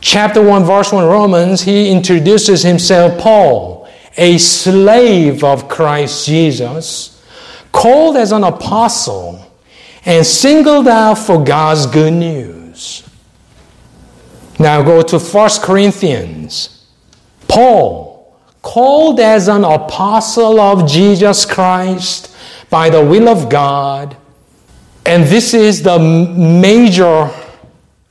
Chapter 0.00 0.40
1, 0.40 0.64
verse 0.64 0.92
1, 0.92 1.04
Romans, 1.04 1.62
he 1.62 1.90
introduces 1.90 2.62
himself, 2.62 3.18
Paul, 3.20 3.88
a 4.16 4.38
slave 4.38 5.42
of 5.42 5.68
Christ 5.68 6.26
Jesus, 6.26 7.24
called 7.72 8.16
as 8.16 8.30
an 8.30 8.44
apostle 8.44 9.44
and 10.04 10.24
singled 10.24 10.86
out 10.86 11.14
for 11.14 11.42
God's 11.42 11.86
good 11.86 12.12
news. 12.12 12.55
Now 14.58 14.82
go 14.82 15.02
to 15.02 15.18
1 15.18 15.50
Corinthians. 15.62 16.86
Paul, 17.48 18.36
called 18.62 19.20
as 19.20 19.48
an 19.48 19.64
apostle 19.64 20.58
of 20.58 20.88
Jesus 20.88 21.44
Christ 21.44 22.34
by 22.70 22.90
the 22.90 23.04
will 23.04 23.28
of 23.28 23.48
God, 23.48 24.16
and 25.04 25.24
this 25.24 25.54
is 25.54 25.82
the 25.82 25.98
major 25.98 27.30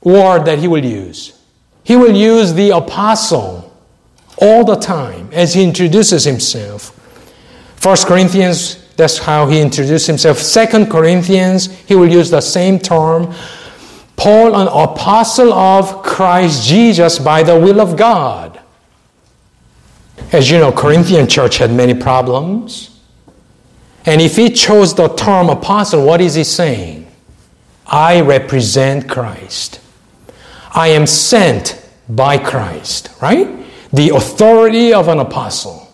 word 0.02 0.44
that 0.46 0.58
he 0.58 0.68
will 0.68 0.84
use. 0.84 1.38
He 1.84 1.96
will 1.96 2.16
use 2.16 2.54
the 2.54 2.70
apostle 2.70 3.76
all 4.38 4.64
the 4.64 4.76
time 4.76 5.28
as 5.32 5.54
he 5.54 5.62
introduces 5.62 6.24
himself. 6.24 6.90
1 7.84 7.96
Corinthians 8.06 8.86
that's 8.96 9.18
how 9.18 9.46
he 9.46 9.60
introduced 9.60 10.06
himself. 10.06 10.38
Second 10.38 10.90
Corinthians, 10.90 11.66
he 11.80 11.94
will 11.94 12.08
use 12.08 12.30
the 12.30 12.40
same 12.40 12.78
term. 12.78 13.32
Paul, 14.16 14.54
an 14.56 14.68
apostle 14.68 15.52
of 15.52 16.02
Christ 16.02 16.66
Jesus 16.66 17.18
by 17.18 17.42
the 17.42 17.58
will 17.58 17.80
of 17.80 17.96
God. 17.96 18.60
As 20.32 20.50
you 20.50 20.58
know, 20.58 20.72
Corinthian 20.72 21.28
church 21.28 21.58
had 21.58 21.70
many 21.70 21.94
problems. 21.94 22.98
And 24.06 24.20
if 24.20 24.36
he 24.36 24.50
chose 24.50 24.94
the 24.94 25.08
term 25.08 25.50
apostle, 25.50 26.04
what 26.04 26.20
is 26.20 26.34
he 26.34 26.44
saying? 26.44 27.06
I 27.86 28.20
represent 28.20 29.08
Christ. 29.08 29.80
I 30.72 30.88
am 30.88 31.06
sent 31.06 31.82
by 32.08 32.38
Christ, 32.38 33.10
right? 33.20 33.48
The 33.92 34.10
authority 34.10 34.92
of 34.92 35.08
an 35.08 35.18
apostle. 35.18 35.92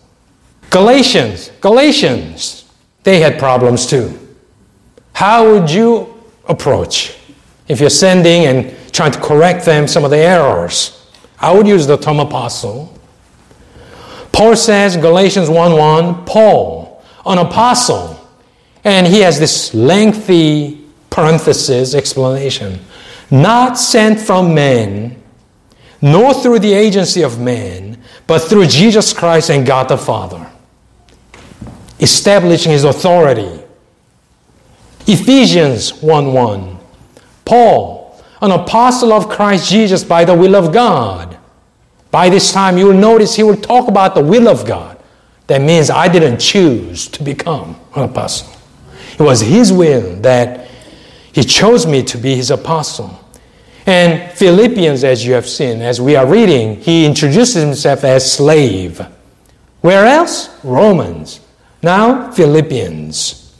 Galatians, 0.70 1.50
Galatians, 1.60 2.70
they 3.02 3.20
had 3.20 3.38
problems 3.38 3.86
too. 3.86 4.18
How 5.12 5.52
would 5.52 5.70
you 5.70 6.22
approach 6.46 7.18
if 7.72 7.80
you're 7.80 7.90
sending 7.90 8.44
and 8.44 8.74
trying 8.92 9.12
to 9.12 9.20
correct 9.20 9.64
them 9.64 9.88
some 9.88 10.04
of 10.04 10.10
the 10.10 10.18
errors? 10.18 11.10
I 11.38 11.52
would 11.52 11.66
use 11.66 11.86
the 11.86 11.96
term 11.96 12.20
apostle. 12.20 12.96
Paul 14.30 14.54
says, 14.56 14.96
Galatians 14.96 15.48
1 15.48 15.72
1, 15.72 16.24
Paul, 16.24 17.02
an 17.26 17.38
apostle. 17.38 18.18
And 18.84 19.06
he 19.06 19.20
has 19.20 19.38
this 19.38 19.74
lengthy 19.74 20.84
parenthesis 21.10 21.94
explanation. 21.94 22.80
Not 23.30 23.78
sent 23.78 24.20
from 24.20 24.54
men, 24.54 25.22
nor 26.00 26.34
through 26.34 26.60
the 26.60 26.72
agency 26.72 27.22
of 27.22 27.40
men, 27.40 28.02
but 28.26 28.40
through 28.40 28.66
Jesus 28.66 29.12
Christ 29.12 29.50
and 29.50 29.66
God 29.66 29.88
the 29.88 29.98
Father 29.98 30.48
establishing 32.02 32.72
his 32.72 32.82
authority. 32.84 33.62
Ephesians 35.06 36.02
1 36.02 36.32
1. 36.32 36.71
Paul, 37.44 38.22
an 38.40 38.50
apostle 38.50 39.12
of 39.12 39.28
Christ 39.28 39.70
Jesus 39.70 40.04
by 40.04 40.24
the 40.24 40.34
will 40.34 40.56
of 40.56 40.72
God. 40.72 41.38
By 42.10 42.28
this 42.28 42.52
time, 42.52 42.76
you 42.76 42.86
will 42.86 42.94
notice 42.94 43.34
he 43.34 43.42
will 43.42 43.56
talk 43.56 43.88
about 43.88 44.14
the 44.14 44.22
will 44.22 44.48
of 44.48 44.66
God. 44.66 44.98
That 45.46 45.60
means 45.60 45.90
I 45.90 46.08
didn't 46.08 46.38
choose 46.38 47.08
to 47.08 47.22
become 47.22 47.76
an 47.94 48.04
apostle. 48.04 48.52
It 49.18 49.22
was 49.22 49.40
his 49.40 49.72
will 49.72 50.16
that 50.22 50.68
he 51.32 51.42
chose 51.42 51.86
me 51.86 52.02
to 52.04 52.18
be 52.18 52.34
his 52.34 52.50
apostle. 52.50 53.18
And 53.86 54.30
Philippians, 54.32 55.02
as 55.04 55.24
you 55.26 55.32
have 55.32 55.48
seen, 55.48 55.80
as 55.80 56.00
we 56.00 56.14
are 56.14 56.26
reading, 56.26 56.76
he 56.80 57.04
introduces 57.04 57.62
himself 57.62 58.04
as 58.04 58.30
slave. 58.30 59.04
Where 59.80 60.06
else? 60.06 60.48
Romans. 60.62 61.40
Now, 61.82 62.30
Philippians. 62.30 63.54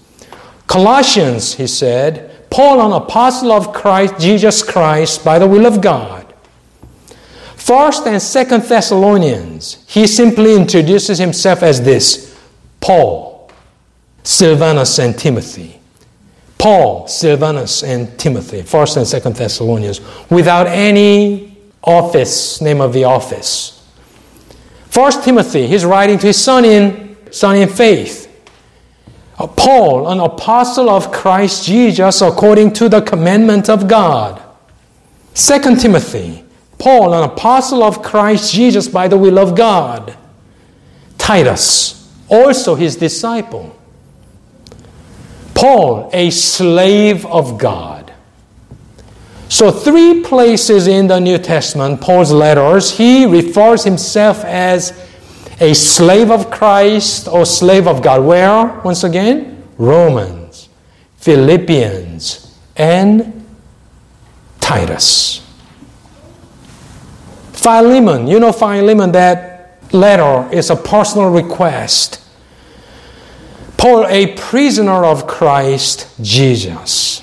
Colossians, 0.66 1.54
he 1.54 1.66
said, 1.66 2.31
Paul, 2.52 2.85
an 2.85 2.92
apostle 2.92 3.50
of 3.50 3.73
Christ, 3.73 4.18
Jesus 4.18 4.62
Christ, 4.62 5.25
by 5.25 5.38
the 5.38 5.47
will 5.47 5.64
of 5.64 5.80
God. 5.80 6.32
First 7.56 8.06
and 8.06 8.21
Second 8.21 8.64
Thessalonians, 8.64 9.82
he 9.88 10.06
simply 10.06 10.54
introduces 10.54 11.16
himself 11.18 11.62
as 11.62 11.81
this 11.81 12.38
Paul, 12.81 13.50
Silvanus, 14.22 14.98
and 14.98 15.18
Timothy. 15.18 15.81
Paul, 16.59 17.09
Silvanus, 17.09 17.83
and 17.83 18.18
Timothy, 18.18 18.61
First 18.61 18.98
and 18.98 19.07
Second 19.07 19.35
Thessalonians, 19.35 20.03
without 20.29 20.66
any 20.66 21.57
office, 21.83 22.61
name 22.61 22.83
of 22.83 22.92
the 22.92 23.05
office. 23.05 23.90
First 24.90 25.24
Timothy, 25.24 25.66
he's 25.66 25.87
writing 25.87 26.18
to 26.18 26.26
his 26.26 26.44
son 26.44 26.66
in 26.66 27.16
son 27.31 27.57
in 27.57 27.68
faith. 27.70 28.21
Paul, 29.46 30.09
an 30.11 30.20
apostle 30.20 30.88
of 30.88 31.11
Christ 31.11 31.66
Jesus 31.66 32.20
according 32.20 32.72
to 32.74 32.88
the 32.88 33.00
commandment 33.00 33.68
of 33.68 33.88
God. 33.88 34.42
Second 35.35 35.81
Timothy, 35.81 36.44
Paul, 36.78 37.14
an 37.14 37.24
apostle 37.24 37.83
of 37.83 38.02
Christ 38.02 38.52
Jesus 38.52 38.88
by 38.88 39.09
the 39.09 39.16
will 39.16 39.38
of 39.38 39.57
God. 39.57 40.16
Titus, 41.18 42.12
also 42.28 42.74
his 42.74 42.96
disciple. 42.96 43.76
Paul, 45.55 46.11
a 46.12 46.31
slave 46.31 47.24
of 47.26 47.59
God. 47.59 48.12
So, 49.48 49.70
three 49.70 50.22
places 50.22 50.87
in 50.87 51.09
the 51.09 51.20
New 51.20 51.38
Testament, 51.38 52.00
Paul's 52.00 52.33
letters, 52.33 52.90
he 52.90 53.26
refers 53.26 53.85
himself 53.85 54.44
as 54.44 55.12
a 55.62 55.75
slave 55.75 56.33
of 56.33 56.51
Christ 56.51 57.29
or 57.29 57.46
slave 57.46 57.87
of 57.87 58.03
God. 58.03 58.25
Where, 58.25 58.81
once 58.81 59.05
again? 59.05 59.62
Romans, 59.79 60.68
Philippians, 61.18 62.59
and 62.77 63.46
Titus. 64.59 65.46
Philemon, 67.53 68.27
you 68.27 68.40
know 68.40 68.51
Philemon, 68.51 69.12
that 69.12 69.79
letter 69.92 70.53
is 70.53 70.68
a 70.70 70.75
personal 70.75 71.31
request. 71.31 72.20
Paul, 73.77 74.09
a 74.09 74.35
prisoner 74.35 75.05
of 75.05 75.29
Christ 75.29 76.09
Jesus. 76.20 77.22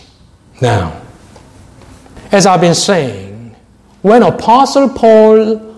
Now, 0.61 1.01
as 2.31 2.45
I've 2.45 2.61
been 2.61 2.75
saying, 2.75 3.53
when 4.01 4.23
Apostle 4.23 4.87
Paul 4.87 5.68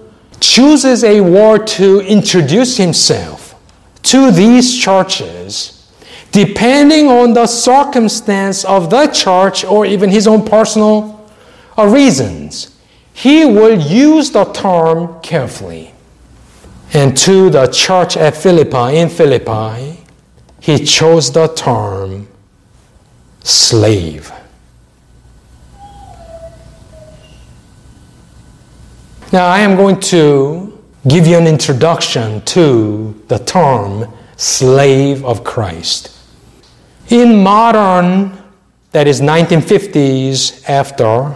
chooses 0.41 1.03
a 1.03 1.21
word 1.21 1.67
to 1.67 2.01
introduce 2.01 2.75
himself 2.75 3.55
to 4.03 4.31
these 4.31 4.77
churches, 4.77 5.91
depending 6.31 7.07
on 7.07 7.33
the 7.33 7.45
circumstance 7.45 8.65
of 8.65 8.89
the 8.89 9.07
church 9.07 9.63
or 9.63 9.85
even 9.85 10.09
his 10.09 10.27
own 10.27 10.43
personal 10.43 11.29
uh, 11.77 11.85
reasons, 11.85 12.75
he 13.13 13.45
will 13.45 13.79
use 13.79 14.31
the 14.31 14.45
term 14.45 15.21
carefully. 15.21 15.93
And 16.93 17.15
to 17.17 17.49
the 17.49 17.67
church 17.67 18.17
at 18.17 18.35
Philippi, 18.35 18.97
in 18.97 19.09
Philippi, 19.09 20.03
he 20.59 20.83
chose 20.83 21.31
the 21.31 21.47
term 21.47 22.27
slave. 23.43 24.31
Now, 29.33 29.47
I 29.47 29.59
am 29.59 29.77
going 29.77 29.97
to 30.11 30.77
give 31.07 31.25
you 31.25 31.37
an 31.37 31.47
introduction 31.47 32.41
to 32.41 33.23
the 33.29 33.39
term 33.39 34.13
slave 34.35 35.23
of 35.23 35.45
Christ. 35.45 36.19
In 37.07 37.41
modern, 37.41 38.37
that 38.91 39.07
is 39.07 39.21
1950s 39.21 40.67
after, 40.67 41.33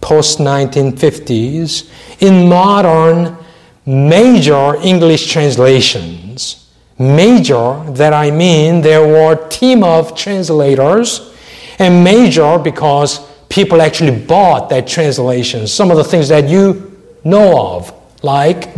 post 0.00 0.38
1950s, 0.38 1.90
in 2.20 2.48
modern 2.48 3.36
major 3.84 4.76
English 4.76 5.30
translations, 5.30 6.70
major 6.98 7.84
that 7.92 8.14
I 8.14 8.30
mean 8.30 8.80
there 8.80 9.06
were 9.06 9.34
a 9.34 9.48
team 9.50 9.84
of 9.84 10.16
translators, 10.16 11.36
and 11.78 12.02
major 12.02 12.58
because 12.58 13.20
people 13.50 13.82
actually 13.82 14.24
bought 14.24 14.70
that 14.70 14.86
translation. 14.86 15.66
Some 15.66 15.90
of 15.90 15.98
the 15.98 16.04
things 16.04 16.30
that 16.30 16.48
you 16.48 16.89
know 17.24 17.76
of, 17.76 17.92
like 18.22 18.74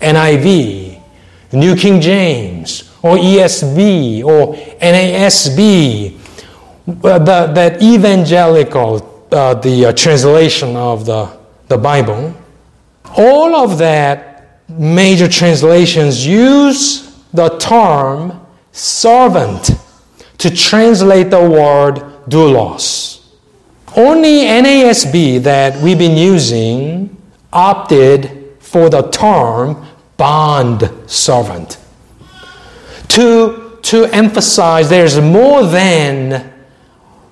NIV, 0.00 1.02
New 1.52 1.76
King 1.76 2.00
James, 2.00 2.92
or 3.02 3.16
ESV, 3.16 4.24
or 4.24 4.54
NASB, 4.54 6.18
uh, 6.88 7.18
the, 7.18 7.52
that 7.52 7.82
evangelical, 7.82 9.26
uh, 9.32 9.54
the 9.54 9.86
uh, 9.86 9.92
translation 9.92 10.76
of 10.76 11.06
the, 11.06 11.38
the 11.68 11.78
Bible. 11.78 12.34
All 13.16 13.54
of 13.54 13.78
that 13.78 14.60
major 14.68 15.28
translations 15.28 16.26
use 16.26 17.24
the 17.32 17.48
term 17.58 18.40
servant 18.72 19.70
to 20.38 20.50
translate 20.50 21.30
the 21.30 21.40
word 21.40 21.94
doulos. 22.28 23.24
Only 23.96 24.42
NASB 24.42 25.42
that 25.42 25.80
we've 25.80 25.98
been 25.98 26.16
using 26.16 27.15
opted 27.56 28.54
for 28.60 28.90
the 28.90 29.02
term 29.10 29.86
bond 30.18 30.90
servant 31.06 31.78
to, 33.08 33.78
to 33.82 34.04
emphasize 34.06 34.90
there's 34.90 35.18
more 35.18 35.64
than 35.64 36.52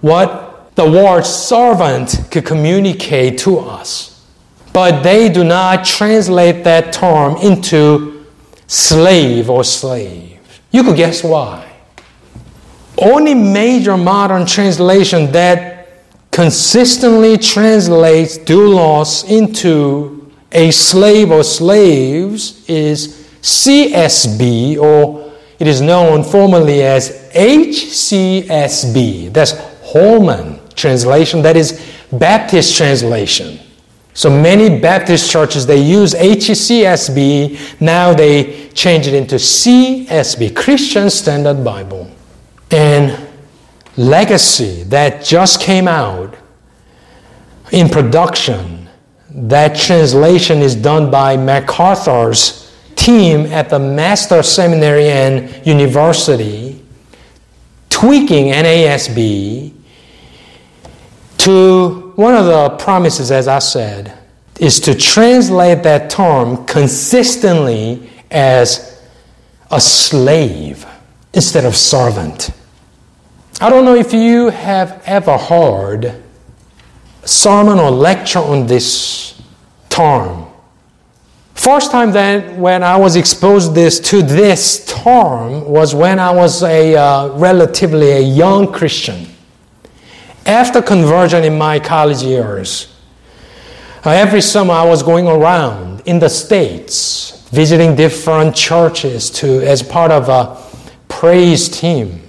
what 0.00 0.74
the 0.76 0.90
word 0.90 1.24
servant 1.24 2.26
could 2.30 2.46
communicate 2.46 3.38
to 3.38 3.58
us. 3.58 4.24
But 4.72 5.02
they 5.02 5.28
do 5.28 5.44
not 5.44 5.84
translate 5.84 6.64
that 6.64 6.92
term 6.92 7.37
into 7.37 8.26
slave 8.66 9.48
or 9.50 9.62
slave. 9.62 10.40
You 10.72 10.82
could 10.82 10.96
guess 10.96 11.22
why. 11.22 11.70
Only 12.98 13.34
major 13.34 13.96
modern 13.96 14.46
translation 14.46 15.30
that 15.32 15.74
consistently 16.30 17.38
translates 17.38 18.38
doulos 18.38 19.28
into 19.28 20.13
a 20.54 20.70
slave 20.70 21.30
or 21.30 21.44
slaves 21.44 22.64
is 22.68 23.28
CSB, 23.42 24.78
or 24.78 25.32
it 25.58 25.66
is 25.66 25.80
known 25.80 26.24
formally 26.24 26.82
as 26.82 27.28
HCSB. 27.34 29.32
That's 29.32 29.52
Holman 29.82 30.60
translation, 30.74 31.42
that 31.42 31.56
is 31.56 31.80
Baptist 32.12 32.76
translation. 32.76 33.58
So 34.14 34.30
many 34.30 34.80
Baptist 34.80 35.30
churches 35.30 35.66
they 35.66 35.80
use 35.80 36.14
HCSB, 36.14 37.80
now 37.80 38.14
they 38.14 38.68
change 38.70 39.08
it 39.08 39.14
into 39.14 39.34
CSB, 39.36 40.54
Christian 40.54 41.10
Standard 41.10 41.64
Bible. 41.64 42.08
And 42.70 43.28
Legacy 43.96 44.82
that 44.84 45.24
just 45.24 45.60
came 45.60 45.86
out 45.86 46.34
in 47.70 47.88
production, 47.88 48.83
that 49.34 49.76
translation 49.76 50.58
is 50.60 50.76
done 50.76 51.10
by 51.10 51.36
MacArthur's 51.36 52.72
team 52.94 53.46
at 53.46 53.68
the 53.68 53.78
Master 53.78 54.42
Seminary 54.42 55.08
and 55.08 55.66
University, 55.66 56.80
tweaking 57.90 58.52
NASB 58.52 59.72
to 61.38 62.12
one 62.14 62.34
of 62.34 62.46
the 62.46 62.70
promises, 62.78 63.30
as 63.30 63.48
I 63.48 63.58
said, 63.58 64.16
is 64.60 64.78
to 64.80 64.94
translate 64.94 65.82
that 65.82 66.10
term 66.10 66.64
consistently 66.64 68.08
as 68.30 69.02
a 69.70 69.80
slave 69.80 70.86
instead 71.32 71.64
of 71.64 71.74
servant. 71.74 72.50
I 73.60 73.68
don't 73.68 73.84
know 73.84 73.96
if 73.96 74.12
you 74.12 74.50
have 74.50 75.02
ever 75.06 75.36
heard 75.36 76.23
sermon 77.24 77.78
or 77.78 77.90
lecture 77.90 78.38
on 78.38 78.66
this 78.66 79.40
term. 79.88 80.46
First 81.54 81.92
time 81.92 82.10
then 82.10 82.60
when 82.60 82.82
I 82.82 82.96
was 82.96 83.16
exposed 83.16 83.74
this 83.74 84.00
to 84.10 84.22
this 84.22 84.84
term 84.87 85.64
was 85.64 85.94
when 85.94 86.18
I 86.18 86.30
was 86.32 86.62
a 86.62 86.96
uh, 86.96 87.28
relatively 87.37 88.10
a 88.10 88.20
young 88.20 88.72
Christian. 88.72 89.28
After 90.44 90.82
conversion 90.82 91.44
in 91.44 91.56
my 91.56 91.78
college 91.78 92.22
years, 92.22 92.94
uh, 94.04 94.10
every 94.10 94.42
summer 94.42 94.74
I 94.74 94.84
was 94.84 95.02
going 95.02 95.26
around 95.26 96.02
in 96.04 96.18
the 96.18 96.28
States, 96.28 97.48
visiting 97.48 97.96
different 97.96 98.54
churches 98.54 99.30
to, 99.30 99.66
as 99.66 99.82
part 99.82 100.10
of 100.10 100.28
a 100.28 100.60
praise 101.08 101.68
team. 101.68 102.23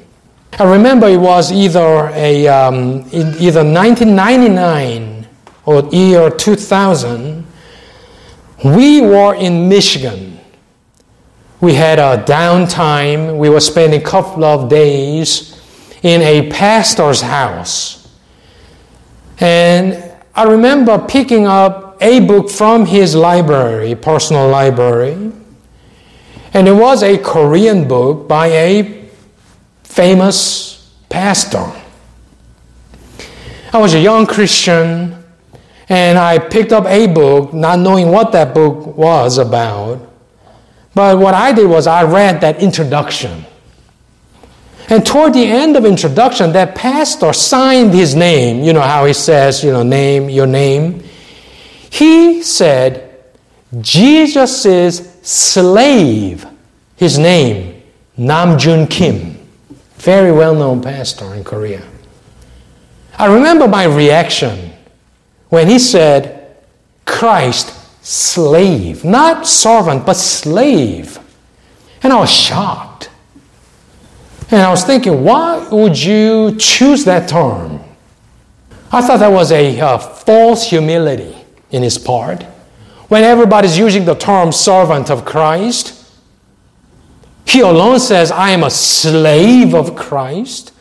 I 0.57 0.63
remember 0.63 1.09
it 1.09 1.17
was 1.17 1.51
either, 1.51 2.09
a, 2.13 2.47
um, 2.47 3.05
either 3.11 3.61
1999 3.61 5.27
or 5.65 5.83
year 5.91 6.29
2000. 6.29 7.45
We 8.63 9.01
were 9.01 9.35
in 9.35 9.67
Michigan. 9.67 10.39
We 11.59 11.73
had 11.73 11.99
a 11.99 12.23
downtime. 12.25 13.37
We 13.37 13.49
were 13.49 13.59
spending 13.59 13.99
a 13.99 14.03
couple 14.03 14.45
of 14.45 14.69
days 14.69 15.61
in 16.03 16.21
a 16.21 16.49
pastor's 16.49 17.19
house. 17.19 18.07
And 19.41 20.09
I 20.33 20.43
remember 20.43 20.97
picking 20.99 21.47
up 21.47 21.97
a 21.99 22.21
book 22.21 22.49
from 22.49 22.85
his 22.85 23.13
library, 23.13 23.93
personal 23.95 24.47
library. 24.47 25.33
And 26.53 26.67
it 26.69 26.73
was 26.73 27.03
a 27.03 27.17
Korean 27.17 27.89
book 27.89 28.29
by 28.29 28.47
a 28.47 28.94
famous 29.95 30.93
pastor. 31.07 31.71
I 33.71 33.77
was 33.77 33.93
a 33.93 33.99
young 33.99 34.25
Christian 34.25 35.23
and 35.87 36.17
I 36.17 36.37
picked 36.37 36.73
up 36.73 36.85
a 36.85 37.07
book, 37.07 37.53
not 37.53 37.79
knowing 37.79 38.09
what 38.09 38.33
that 38.33 38.53
book 38.53 38.97
was 38.97 39.37
about. 39.37 40.01
But 40.93 41.17
what 41.17 41.33
I 41.33 41.53
did 41.53 41.69
was 41.69 41.87
I 41.87 42.03
read 42.03 42.41
that 42.41 42.61
introduction. 42.61 43.45
And 44.89 45.05
toward 45.05 45.33
the 45.33 45.45
end 45.45 45.77
of 45.77 45.85
introduction, 45.85 46.51
that 46.51 46.75
pastor 46.75 47.31
signed 47.31 47.93
his 47.93 48.15
name. 48.15 48.65
You 48.65 48.73
know 48.73 48.81
how 48.81 49.05
he 49.05 49.13
says, 49.13 49.63
you 49.63 49.71
know, 49.71 49.83
name, 49.83 50.29
your 50.29 50.45
name. 50.45 51.03
He 51.89 52.43
said, 52.43 53.23
Jesus' 53.79 55.19
slave, 55.21 56.45
his 56.97 57.17
name, 57.17 57.81
Namjoon 58.17 58.89
Kim. 58.89 59.34
Very 60.05 60.31
well 60.31 60.53
known 60.53 60.83
pastor 60.83 61.33
in 61.33 61.43
Korea. 61.43 61.81
I 63.17 63.25
remember 63.25 63.67
my 63.67 63.85
reaction 63.85 64.71
when 65.49 65.67
he 65.67 65.79
said, 65.79 66.57
Christ, 67.05 67.73
slave. 68.05 69.03
Not 69.03 69.47
servant, 69.47 70.05
but 70.05 70.13
slave. 70.13 71.17
And 72.03 72.13
I 72.13 72.19
was 72.19 72.31
shocked. 72.31 73.09
And 74.51 74.61
I 74.61 74.69
was 74.69 74.83
thinking, 74.83 75.23
why 75.23 75.67
would 75.69 75.99
you 75.99 76.55
choose 76.59 77.03
that 77.05 77.27
term? 77.27 77.79
I 78.91 79.01
thought 79.01 79.21
that 79.21 79.31
was 79.31 79.51
a 79.51 79.97
false 80.23 80.69
humility 80.69 81.35
in 81.71 81.81
his 81.81 81.97
part. 81.97 82.43
When 83.07 83.23
everybody's 83.23 83.75
using 83.75 84.05
the 84.05 84.13
term 84.13 84.51
servant 84.51 85.09
of 85.09 85.25
Christ, 85.25 85.94
he 87.45 87.61
alone 87.61 87.99
says, 87.99 88.31
I 88.31 88.51
am 88.51 88.63
a 88.63 88.69
slave 88.69 89.73
of 89.73 89.95
Christ. 89.95 90.73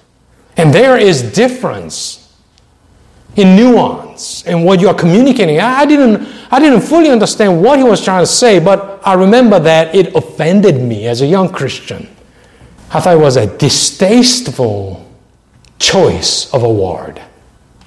And 0.56 0.72
there 0.72 0.96
is 0.96 1.22
difference 1.32 2.20
in 3.36 3.56
nuance 3.56 4.44
in 4.44 4.62
what 4.62 4.80
you 4.80 4.88
are 4.88 4.94
communicating. 4.94 5.60
I 5.60 5.84
didn't, 5.84 6.26
I 6.50 6.60
didn't 6.60 6.82
fully 6.82 7.10
understand 7.10 7.62
what 7.62 7.78
he 7.78 7.84
was 7.84 8.02
trying 8.02 8.22
to 8.22 8.26
say, 8.26 8.60
but 8.60 9.00
I 9.04 9.14
remember 9.14 9.58
that 9.58 9.94
it 9.94 10.14
offended 10.14 10.80
me 10.80 11.06
as 11.06 11.20
a 11.20 11.26
young 11.26 11.52
Christian. 11.52 12.08
I 12.90 13.00
thought 13.00 13.14
it 13.14 13.20
was 13.20 13.36
a 13.36 13.58
distasteful 13.58 15.04
choice 15.78 16.52
of 16.54 16.62
a 16.62 16.72
word 16.72 17.20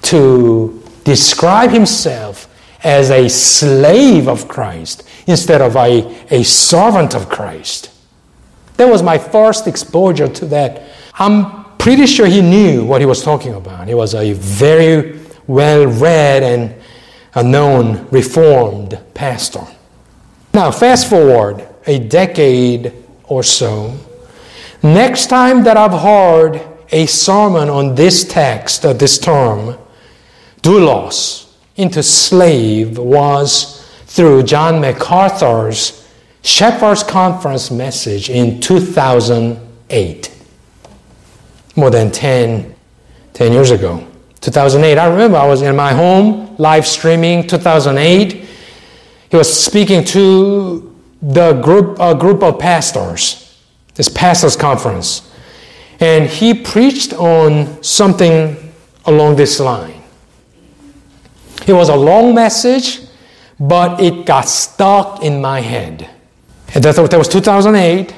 to 0.02 0.82
describe 1.04 1.70
himself 1.70 2.44
as 2.84 3.10
a 3.10 3.28
slave 3.28 4.28
of 4.28 4.46
Christ 4.46 5.08
instead 5.26 5.62
of 5.62 5.76
a, 5.76 6.14
a 6.30 6.42
servant 6.44 7.14
of 7.14 7.28
Christ. 7.28 7.90
That 8.78 8.88
was 8.88 9.02
my 9.02 9.18
first 9.18 9.66
exposure 9.66 10.28
to 10.28 10.46
that. 10.46 10.82
I'm 11.14 11.64
pretty 11.78 12.06
sure 12.06 12.26
he 12.26 12.40
knew 12.40 12.84
what 12.84 13.00
he 13.00 13.06
was 13.06 13.22
talking 13.22 13.54
about. 13.54 13.88
He 13.88 13.94
was 13.94 14.14
a 14.14 14.32
very 14.34 15.18
well 15.48 15.86
read 15.86 16.42
and 16.44 16.74
a 17.34 17.42
known 17.42 18.06
reformed 18.10 18.98
pastor. 19.14 19.66
Now, 20.54 20.70
fast 20.70 21.10
forward 21.10 21.68
a 21.86 21.98
decade 21.98 22.92
or 23.24 23.42
so. 23.42 23.98
Next 24.82 25.26
time 25.26 25.64
that 25.64 25.76
I've 25.76 26.00
heard 26.00 26.62
a 26.90 27.06
sermon 27.06 27.68
on 27.68 27.96
this 27.96 28.24
text, 28.24 28.84
uh, 28.86 28.92
this 28.92 29.18
term, 29.18 29.76
doulos, 30.62 31.52
into 31.74 32.02
slave, 32.02 32.96
was 32.96 33.84
through 34.06 34.44
John 34.44 34.80
MacArthur's 34.80 36.07
Shepherd's 36.42 37.02
Conference 37.02 37.70
message 37.70 38.30
in 38.30 38.60
2008, 38.60 40.34
more 41.76 41.90
than 41.90 42.10
10, 42.10 42.74
10 43.34 43.52
years 43.52 43.70
ago. 43.70 44.06
2008. 44.40 44.98
I 44.98 45.08
remember 45.08 45.36
I 45.36 45.46
was 45.46 45.62
in 45.62 45.74
my 45.74 45.92
home 45.92 46.54
live 46.58 46.86
streaming 46.86 47.46
2008. 47.46 48.44
He 49.30 49.36
was 49.36 49.52
speaking 49.52 50.04
to 50.06 50.94
the 51.20 51.54
group, 51.54 51.98
a 52.00 52.14
group 52.14 52.42
of 52.42 52.58
pastors, 52.58 53.60
this 53.94 54.08
pastors 54.08 54.56
conference. 54.56 55.30
And 56.00 56.28
he 56.28 56.54
preached 56.54 57.12
on 57.14 57.82
something 57.82 58.72
along 59.04 59.36
this 59.36 59.58
line. 59.58 60.02
It 61.66 61.72
was 61.72 61.88
a 61.88 61.96
long 61.96 62.34
message, 62.34 63.00
but 63.58 64.00
it 64.00 64.24
got 64.24 64.48
stuck 64.48 65.22
in 65.22 65.40
my 65.40 65.60
head. 65.60 66.08
And 66.74 66.84
that, 66.84 67.18
was 67.18 67.28
2008. 67.28 68.14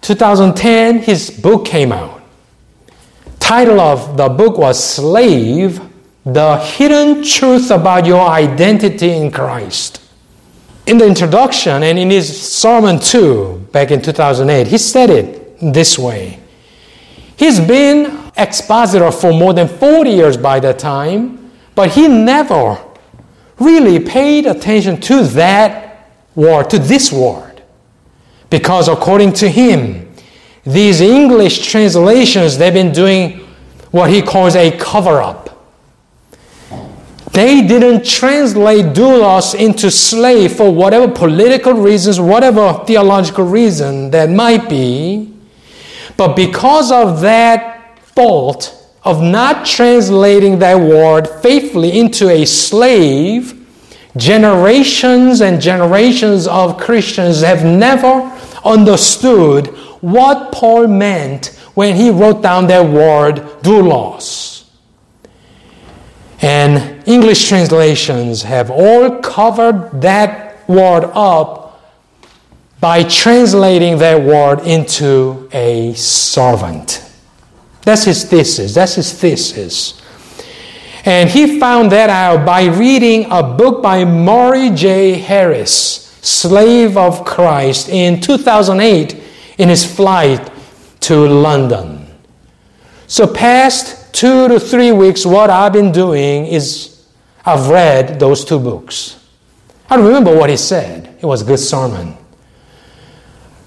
2010, 0.00 0.98
his 0.98 1.30
book 1.30 1.64
came 1.64 1.92
out. 1.92 2.20
Title 3.38 3.80
of 3.80 4.16
the 4.16 4.28
book 4.28 4.58
was 4.58 4.82
Slave, 4.82 5.80
the 6.24 6.56
Hidden 6.58 7.22
Truth 7.22 7.70
About 7.70 8.06
Your 8.06 8.28
Identity 8.28 9.10
in 9.10 9.30
Christ. 9.30 10.00
In 10.86 10.98
the 10.98 11.06
introduction 11.06 11.84
and 11.84 11.98
in 11.98 12.10
his 12.10 12.40
sermon 12.50 12.98
too, 12.98 13.66
back 13.70 13.92
in 13.92 14.02
2008, 14.02 14.66
he 14.66 14.78
said 14.78 15.10
it 15.10 15.58
this 15.60 15.98
way. 15.98 16.40
He's 17.36 17.60
been 17.60 18.18
expositor 18.36 19.12
for 19.12 19.32
more 19.32 19.54
than 19.54 19.68
40 19.68 20.10
years 20.10 20.36
by 20.36 20.58
that 20.60 20.78
time, 20.78 21.52
but 21.74 21.90
he 21.90 22.08
never 22.08 22.82
really 23.58 24.00
paid 24.00 24.46
attention 24.46 25.00
to 25.02 25.22
that 25.22 26.08
war, 26.34 26.64
to 26.64 26.78
this 26.78 27.12
word. 27.12 27.51
Because 28.52 28.86
according 28.86 29.32
to 29.40 29.48
him, 29.48 30.12
these 30.62 31.00
English 31.00 31.66
translations, 31.70 32.58
they've 32.58 32.70
been 32.70 32.92
doing 32.92 33.38
what 33.92 34.10
he 34.10 34.20
calls 34.20 34.54
a 34.54 34.76
cover 34.76 35.22
up. 35.22 35.48
They 37.32 37.66
didn't 37.66 38.04
translate 38.04 38.94
doulos 38.94 39.54
into 39.54 39.90
slave 39.90 40.52
for 40.52 40.70
whatever 40.70 41.10
political 41.10 41.72
reasons, 41.72 42.20
whatever 42.20 42.84
theological 42.86 43.46
reason 43.46 44.10
that 44.10 44.28
might 44.28 44.68
be. 44.68 45.32
But 46.18 46.36
because 46.36 46.92
of 46.92 47.22
that 47.22 47.98
fault 48.00 48.86
of 49.02 49.22
not 49.22 49.64
translating 49.64 50.58
that 50.58 50.78
word 50.78 51.26
faithfully 51.40 51.98
into 51.98 52.28
a 52.28 52.44
slave, 52.44 53.61
generations 54.16 55.40
and 55.40 55.60
generations 55.60 56.46
of 56.46 56.78
Christians 56.78 57.40
have 57.40 57.64
never 57.64 58.22
understood 58.64 59.68
what 60.00 60.52
Paul 60.52 60.86
meant 60.88 61.46
when 61.74 61.96
he 61.96 62.10
wrote 62.10 62.42
down 62.42 62.66
that 62.66 62.84
word 62.84 63.36
doulos. 63.62 64.64
And 66.40 67.06
English 67.08 67.48
translations 67.48 68.42
have 68.42 68.70
all 68.70 69.20
covered 69.20 70.02
that 70.02 70.68
word 70.68 71.04
up 71.14 71.80
by 72.80 73.04
translating 73.04 73.98
that 73.98 74.20
word 74.20 74.60
into 74.66 75.48
a 75.52 75.94
servant. 75.94 77.08
That's 77.82 78.04
his 78.04 78.24
thesis. 78.24 78.74
That's 78.74 78.94
his 78.96 79.12
thesis. 79.12 80.01
And 81.04 81.28
he 81.28 81.58
found 81.58 81.90
that 81.90 82.10
out 82.10 82.46
by 82.46 82.66
reading 82.66 83.26
a 83.30 83.42
book 83.42 83.82
by 83.82 84.04
Murray 84.04 84.70
J. 84.70 85.14
Harris, 85.14 85.72
Slave 86.22 86.96
of 86.96 87.24
Christ, 87.24 87.88
in 87.88 88.20
2008 88.20 89.20
in 89.58 89.68
his 89.68 89.84
flight 89.84 90.52
to 91.00 91.26
London. 91.26 92.06
So, 93.08 93.26
past 93.26 94.14
two 94.14 94.48
to 94.48 94.60
three 94.60 94.92
weeks, 94.92 95.26
what 95.26 95.50
I've 95.50 95.72
been 95.72 95.90
doing 95.90 96.46
is 96.46 97.04
I've 97.44 97.68
read 97.68 98.20
those 98.20 98.44
two 98.44 98.60
books. 98.60 99.18
I 99.90 99.96
remember 99.96 100.34
what 100.34 100.50
he 100.50 100.56
said. 100.56 101.18
It 101.20 101.26
was 101.26 101.42
a 101.42 101.44
good 101.44 101.58
sermon. 101.58 102.16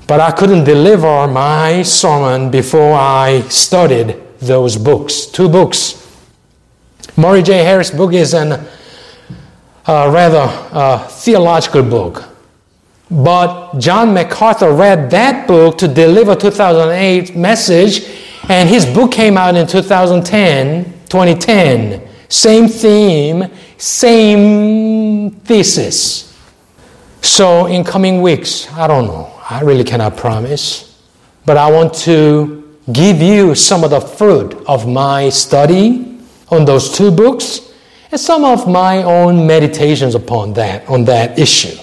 But 0.08 0.22
I 0.22 0.32
couldn't 0.32 0.64
deliver 0.64 1.28
my 1.28 1.82
sermon 1.82 2.50
before 2.50 2.94
I 2.94 3.42
studied 3.50 4.16
those 4.40 4.78
books, 4.78 5.26
two 5.26 5.50
books. 5.50 6.05
Murray 7.18 7.42
J. 7.42 7.64
Harris' 7.64 7.92
book 7.92 8.12
is 8.12 8.34
an 8.34 8.52
uh, 8.52 10.12
rather 10.14 10.48
uh, 10.74 11.08
theological 11.08 11.82
book. 11.82 12.26
But 13.10 13.78
John 13.78 14.14
MacArthur 14.14 14.74
read 14.74 15.10
that 15.12 15.48
book 15.48 15.78
to 15.78 15.88
deliver 15.88 16.36
2008 16.36 17.34
message, 17.36 18.06
and 18.50 18.68
his 18.68 18.86
book 18.86 19.14
came 19.14 19.38
out 19.38 19.56
in 19.56 19.66
2010, 19.66 20.84
2010. 21.08 22.06
Same 22.28 22.68
theme, 22.68 23.50
same 23.78 25.32
thesis. 25.32 26.38
So 27.22 27.68
in 27.68 27.86
coming 27.86 28.22
weeks, 28.22 28.70
I 28.74 28.88
don't 28.88 29.06
know. 29.06 29.32
I 29.50 29.62
really 29.62 29.86
cannot 29.86 30.18
promise. 30.18 31.02
But 31.46 31.56
I 31.56 31.72
want 31.72 31.94
to 32.06 32.78
give 32.92 33.22
you 33.22 33.56
some 33.56 33.86
of 33.86 33.92
the 33.92 34.02
fruit 34.02 34.54
of 34.68 34.86
my 34.86 35.30
study 35.30 36.05
on 36.50 36.66
those 36.66 36.96
two 36.96 37.12
books 37.12 37.74
and 38.12 38.20
some 38.20 38.46
of 38.46 38.68
my 38.68 39.04
own 39.04 39.46
meditations 39.48 40.16
upon 40.16 40.54
that, 40.54 40.88
on 40.88 41.06
that 41.06 41.38
issue. 41.40 41.78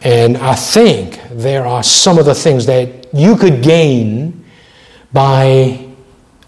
And 0.00 0.36
I 0.38 0.54
think 0.54 1.20
there 1.30 1.66
are 1.66 1.82
some 1.82 2.18
of 2.18 2.24
the 2.24 2.34
things 2.34 2.66
that 2.66 3.14
you 3.14 3.36
could 3.36 3.62
gain 3.62 4.44
by 5.12 5.88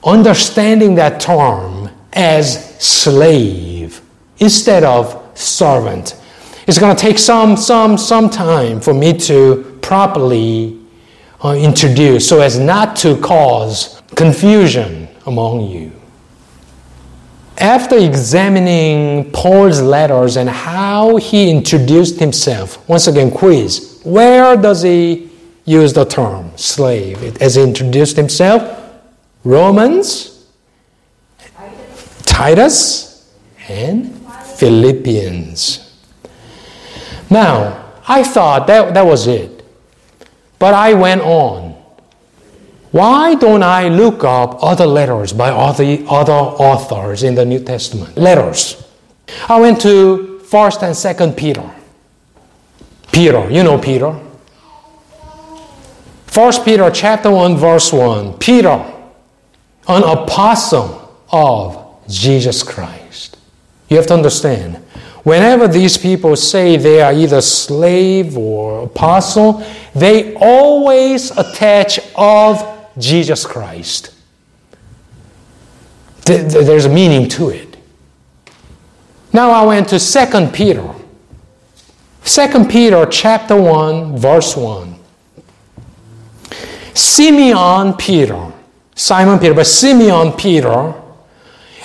understanding 0.02 0.96
that 0.96 1.20
term 1.20 1.90
as 2.12 2.76
slave 2.82 4.00
instead 4.38 4.82
of 4.82 5.20
servant. 5.38 6.20
It's 6.66 6.78
going 6.78 6.96
to 6.96 7.00
take 7.00 7.18
some, 7.18 7.56
some, 7.56 7.98
some 7.98 8.30
time 8.30 8.80
for 8.80 8.94
me 8.94 9.16
to 9.18 9.78
properly 9.82 10.80
uh, 11.44 11.54
introduce 11.54 12.28
so 12.28 12.40
as 12.40 12.58
not 12.58 12.96
to 12.96 13.20
cause 13.20 14.02
confusion 14.16 15.08
among 15.26 15.60
you 15.60 15.92
after 17.58 17.96
examining 17.96 19.30
Paul's 19.32 19.80
letters 19.80 20.36
and 20.36 20.48
how 20.48 21.16
he 21.16 21.50
introduced 21.50 22.18
himself, 22.18 22.86
once 22.88 23.06
again, 23.06 23.30
quiz. 23.30 24.00
Where 24.04 24.56
does 24.56 24.82
he 24.82 25.30
use 25.64 25.92
the 25.92 26.04
term 26.04 26.50
slave 26.56 27.40
as 27.40 27.54
he 27.54 27.62
introduced 27.62 28.16
himself? 28.16 28.62
Romans, 29.44 30.46
Titus, 32.24 33.32
and 33.68 34.14
Philippians. 34.56 35.80
Now, 37.30 37.92
I 38.06 38.22
thought 38.22 38.66
that, 38.66 38.94
that 38.94 39.06
was 39.06 39.26
it. 39.26 39.64
But 40.58 40.74
I 40.74 40.94
went 40.94 41.20
on 41.22 41.63
why 42.94 43.34
don't 43.34 43.64
I 43.64 43.88
look 43.88 44.22
up 44.22 44.62
other 44.62 44.86
letters 44.86 45.32
by 45.32 45.50
other, 45.50 45.98
other 46.08 46.32
authors 46.32 47.24
in 47.24 47.34
the 47.34 47.44
New 47.44 47.58
Testament? 47.58 48.16
Letters. 48.16 48.86
I 49.48 49.58
went 49.58 49.80
to 49.80 50.40
1st 50.44 50.82
and 50.84 50.94
2nd 50.94 51.36
Peter. 51.36 51.68
Peter, 53.10 53.50
you 53.50 53.64
know 53.64 53.78
Peter. 53.78 54.16
1st 56.28 56.64
Peter 56.64 56.88
chapter 56.92 57.32
1 57.32 57.56
verse 57.56 57.92
1. 57.92 58.34
Peter, 58.34 58.84
an 59.88 60.02
apostle 60.04 61.18
of 61.32 62.00
Jesus 62.08 62.62
Christ. 62.62 63.36
You 63.88 63.96
have 63.96 64.06
to 64.06 64.14
understand. 64.14 64.76
Whenever 65.24 65.66
these 65.66 65.98
people 65.98 66.36
say 66.36 66.76
they 66.76 67.02
are 67.02 67.12
either 67.12 67.40
slave 67.40 68.38
or 68.38 68.84
apostle, 68.84 69.66
they 69.96 70.36
always 70.36 71.32
attach 71.32 71.98
of 72.14 72.73
Jesus 72.98 73.44
Christ. 73.46 74.14
There's 76.24 76.86
a 76.86 76.88
meaning 76.88 77.28
to 77.30 77.50
it. 77.50 77.76
Now 79.32 79.50
I 79.50 79.64
went 79.66 79.88
to 79.88 79.98
2 79.98 80.46
Peter. 80.52 80.94
2 82.24 82.64
Peter 82.66 83.04
chapter 83.06 83.60
1 83.60 84.16
verse 84.16 84.56
1. 84.56 84.94
Simeon 86.94 87.94
Peter, 87.94 88.52
Simon 88.94 89.38
Peter, 89.38 89.54
but 89.54 89.66
Simeon 89.66 90.32
Peter, 90.32 90.94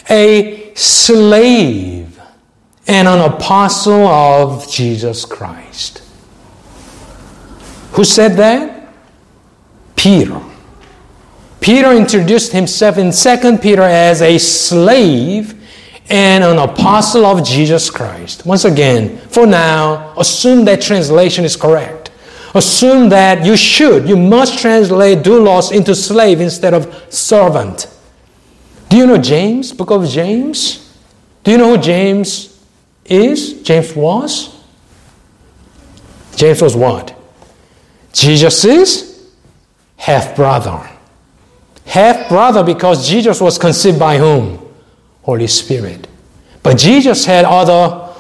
a 0.10 0.72
slave 0.76 2.20
and 2.88 3.08
an 3.08 3.20
apostle 3.20 4.08
of 4.08 4.70
Jesus 4.72 5.26
Christ. 5.26 6.04
Who 7.94 8.04
said 8.04 8.38
that? 8.38 8.94
Peter. 9.96 10.42
Peter 11.62 11.92
introduced 11.92 12.52
himself 12.52 12.98
in 12.98 13.12
2 13.12 13.58
Peter 13.58 13.82
as 13.82 14.22
a 14.22 14.38
slave 14.38 15.56
and 16.10 16.44
an 16.44 16.58
apostle 16.58 17.26
of 17.26 17.46
Jesus 17.46 17.90
Christ. 17.90 18.46
Once 18.46 18.66
again, 18.66 19.18
for 19.18 19.46
now, 19.46 20.14
assume 20.18 20.66
that 20.66 20.82
translation 20.82 21.46
is 21.46 21.56
correct. 21.56 22.12
Assume 22.56 23.10
that 23.10 23.46
you 23.46 23.56
should, 23.56 24.10
you 24.10 24.18
must 24.18 24.60
translate 24.60 25.20
doulos 25.20 25.72
into 25.72 25.94
slave 25.94 26.42
instead 26.42 26.74
of 26.74 27.14
servant. 27.14 27.88
Do 28.90 28.98
you 28.98 29.06
know 29.06 29.20
James, 29.20 29.72
book 29.72 29.92
of 29.92 30.08
James? 30.08 30.98
Do 31.44 31.52
you 31.52 31.58
know 31.58 31.76
who 31.76 31.82
James 31.82 32.60
is? 33.06 33.62
James 33.62 33.96
was? 33.96 34.64
James 36.36 36.62
was 36.62 36.76
what? 36.76 37.16
Jesus' 38.14 39.30
half 39.98 40.36
brother 40.36 40.90
half 41.90 42.30
brother 42.30 42.64
because 42.64 43.08
Jesus 43.10 43.42
was 43.42 43.58
conceived 43.58 44.00
by 44.00 44.18
whom? 44.18 44.60
Holy 45.24 45.48
Spirit. 45.48 46.08
But 46.62 46.78
Jesus 46.78 47.26
had 47.26 47.46
other 47.46 48.16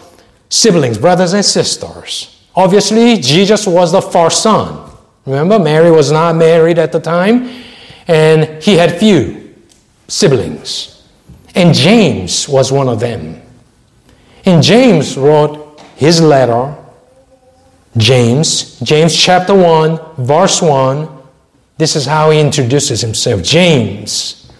siblings, 0.49 0.97
brothers 0.97 1.34
and 1.34 1.45
sisters. 1.45 2.45
Obviously, 2.55 3.17
Jesus 3.17 3.67
was 3.67 3.91
the 3.91 4.01
first 4.01 4.41
son. 4.41 4.89
Remember, 5.25 5.60
Mary 5.60 5.91
was 5.91 6.12
not 6.12 6.36
married 6.36 6.79
at 6.79 6.91
the 6.91 6.99
time, 6.99 7.63
and 8.08 8.62
he 8.63 8.75
had 8.75 8.97
few 8.97 9.53
siblings. 10.08 11.08
And 11.53 11.73
James 11.75 12.49
was 12.49 12.71
one 12.71 12.89
of 12.89 12.99
them. 12.99 13.39
And 14.45 14.63
James 14.63 15.15
wrote 15.15 15.79
his 15.95 16.21
letter, 16.21 16.75
James, 17.97 18.79
James 18.79 19.15
chapter 19.15 19.53
1, 19.53 20.25
verse 20.25 20.62
1 20.62 21.18
this 21.80 21.96
is 21.96 22.06
how 22.06 22.30
he 22.30 22.42
introduces 22.42 23.00
himself 23.00 23.42
James, 23.42 24.52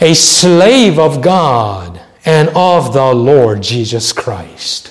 a 0.00 0.14
slave 0.14 0.98
of 0.98 1.20
God 1.20 2.00
and 2.24 2.48
of 2.54 2.94
the 2.94 3.12
Lord 3.12 3.62
Jesus 3.62 4.10
Christ. 4.10 4.88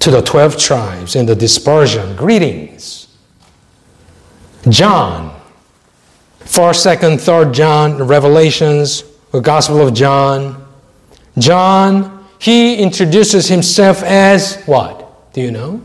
To 0.00 0.10
the 0.10 0.20
12 0.20 0.58
tribes 0.58 1.16
in 1.16 1.24
the 1.24 1.34
dispersion, 1.34 2.14
greetings. 2.14 3.08
John, 4.68 5.40
1st, 6.40 6.98
2nd, 6.98 7.14
3rd 7.16 7.54
John, 7.54 8.02
Revelations, 8.02 9.04
the 9.32 9.40
Gospel 9.40 9.80
of 9.80 9.94
John. 9.94 10.68
John, 11.38 12.26
he 12.38 12.76
introduces 12.76 13.48
himself 13.48 14.02
as 14.02 14.62
what? 14.66 15.32
Do 15.32 15.40
you 15.40 15.50
know? 15.50 15.80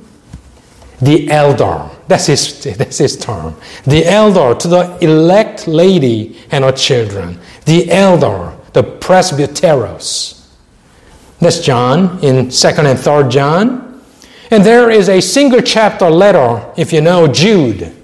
The 1.02 1.32
elder. 1.32 1.90
That's 2.08 2.26
his, 2.26 2.64
that's 2.64 2.98
his 2.98 3.18
term. 3.18 3.56
The 3.86 4.06
elder 4.06 4.54
to 4.60 4.68
the 4.68 4.98
elect 5.04 5.68
lady 5.68 6.40
and 6.52 6.64
her 6.64 6.72
children. 6.72 7.40
The 7.66 7.90
elder, 7.92 8.58
the 8.74 8.84
presbyteros. 8.84 10.48
That's 11.40 11.60
John 11.60 12.24
in 12.24 12.48
2nd 12.48 12.86
and 12.86 13.00
3rd 13.00 13.32
John. 13.32 14.02
And 14.52 14.64
there 14.64 14.90
is 14.90 15.10
a 15.10 15.22
single 15.22 15.62
chapter 15.62 16.10
letter, 16.10 16.72
if 16.78 16.94
you 16.94 17.02
know, 17.02 17.28
Jude. 17.28 17.96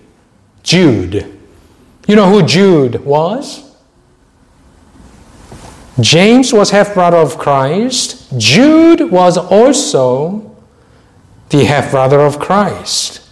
Jude. 0.64 1.38
You 2.08 2.16
know 2.16 2.30
who 2.30 2.44
Jude 2.44 3.04
was? 3.06 3.70
James 6.00 6.54
was 6.54 6.72
half 6.72 6.94
brother 6.94 7.18
of 7.18 7.38
Christ. 7.38 8.32
Jude 8.38 9.12
was 9.12 9.38
also 9.38 10.56
the 11.50 11.66
half 11.66 11.92
brother 11.92 12.22
of 12.22 12.40
Christ. 12.40 13.29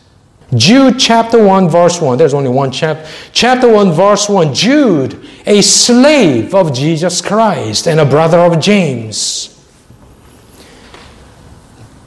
Jude 0.56 0.98
chapter 0.98 1.44
1, 1.44 1.70
verse 1.70 2.00
1. 2.00 2.18
There's 2.18 2.34
only 2.34 2.50
one 2.50 2.72
chapter. 2.72 3.06
Chapter 3.34 3.72
1, 3.72 3.92
verse 3.92 4.30
1. 4.30 4.54
Jude, 4.54 5.20
a 5.46 5.62
slave 5.62 6.56
of 6.56 6.74
Jesus 6.74 7.22
Christ 7.22 7.88
and 7.88 8.00
a 8.00 8.06
brother 8.06 8.40
of 8.40 8.60
James. 8.62 9.54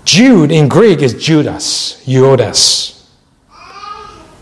Jude 0.04 0.50
in 0.50 0.68
Greek 0.68 1.02
is 1.02 1.22
Judas, 1.22 2.02
Judas. 2.06 3.08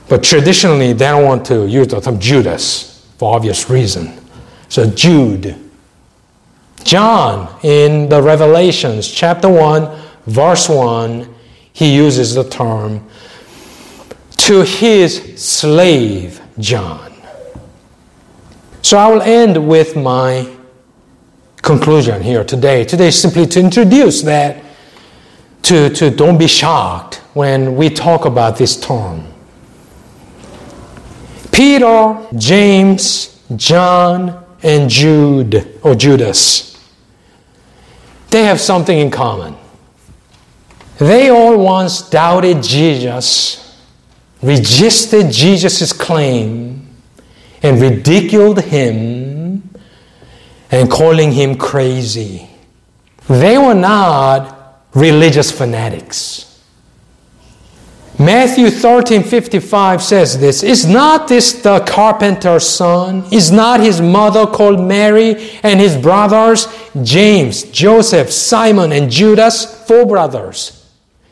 But 0.08 0.22
traditionally, 0.22 0.92
they 0.92 1.06
don't 1.06 1.24
want 1.24 1.44
to 1.46 1.66
use 1.66 1.88
the 1.88 2.00
term 2.00 2.18
Judas 2.18 3.06
for 3.18 3.34
obvious 3.34 3.68
reason. 3.68 4.18
So 4.68 4.88
Jude. 4.88 5.56
John 6.84 7.58
in 7.64 8.08
the 8.08 8.22
Revelations, 8.22 9.10
chapter 9.10 9.48
1, 9.48 10.00
verse 10.26 10.68
1, 10.68 11.34
he 11.72 11.94
uses 11.94 12.34
the 12.34 12.48
term 12.48 13.06
to 14.48 14.64
his 14.64 15.38
slave 15.38 16.40
John. 16.58 17.12
So 18.80 18.96
I 18.96 19.06
will 19.08 19.20
end 19.20 19.68
with 19.68 19.94
my 19.94 20.50
conclusion 21.60 22.22
here 22.22 22.44
today. 22.44 22.82
Today, 22.86 23.10
simply 23.10 23.44
to 23.44 23.60
introduce 23.60 24.22
that, 24.22 24.64
to, 25.64 25.90
to 25.90 26.08
don't 26.08 26.38
be 26.38 26.46
shocked 26.46 27.16
when 27.34 27.76
we 27.76 27.90
talk 27.90 28.24
about 28.24 28.56
this 28.56 28.80
term. 28.80 29.22
Peter, 31.52 32.18
James, 32.34 33.42
John, 33.54 34.46
and 34.62 34.88
Jude 34.88 35.78
or 35.82 35.94
Judas, 35.94 36.90
they 38.30 38.44
have 38.44 38.62
something 38.62 38.96
in 38.96 39.10
common. 39.10 39.56
They 40.96 41.28
all 41.28 41.62
once 41.62 42.08
doubted 42.08 42.62
Jesus 42.62 43.67
resisted 44.42 45.32
Jesus' 45.32 45.92
claim 45.92 46.88
and 47.62 47.80
ridiculed 47.80 48.62
him 48.62 49.68
and 50.70 50.90
calling 50.90 51.32
him 51.32 51.56
crazy. 51.56 52.48
They 53.28 53.58
were 53.58 53.74
not 53.74 54.84
religious 54.94 55.50
fanatics. 55.50 56.44
Matthew 58.20 58.70
13 58.70 59.22
55 59.22 60.02
says 60.02 60.40
this 60.40 60.64
Is 60.64 60.86
not 60.86 61.28
this 61.28 61.52
the 61.62 61.80
carpenter's 61.80 62.68
son? 62.68 63.24
Is 63.30 63.52
not 63.52 63.78
his 63.78 64.00
mother 64.00 64.44
called 64.44 64.80
Mary 64.80 65.50
and 65.62 65.78
his 65.78 65.96
brothers 65.96 66.66
James, 67.02 67.62
Joseph, 67.64 68.32
Simon, 68.32 68.90
and 68.90 69.08
Judas? 69.08 69.86
Four 69.86 70.04
brothers. 70.04 70.77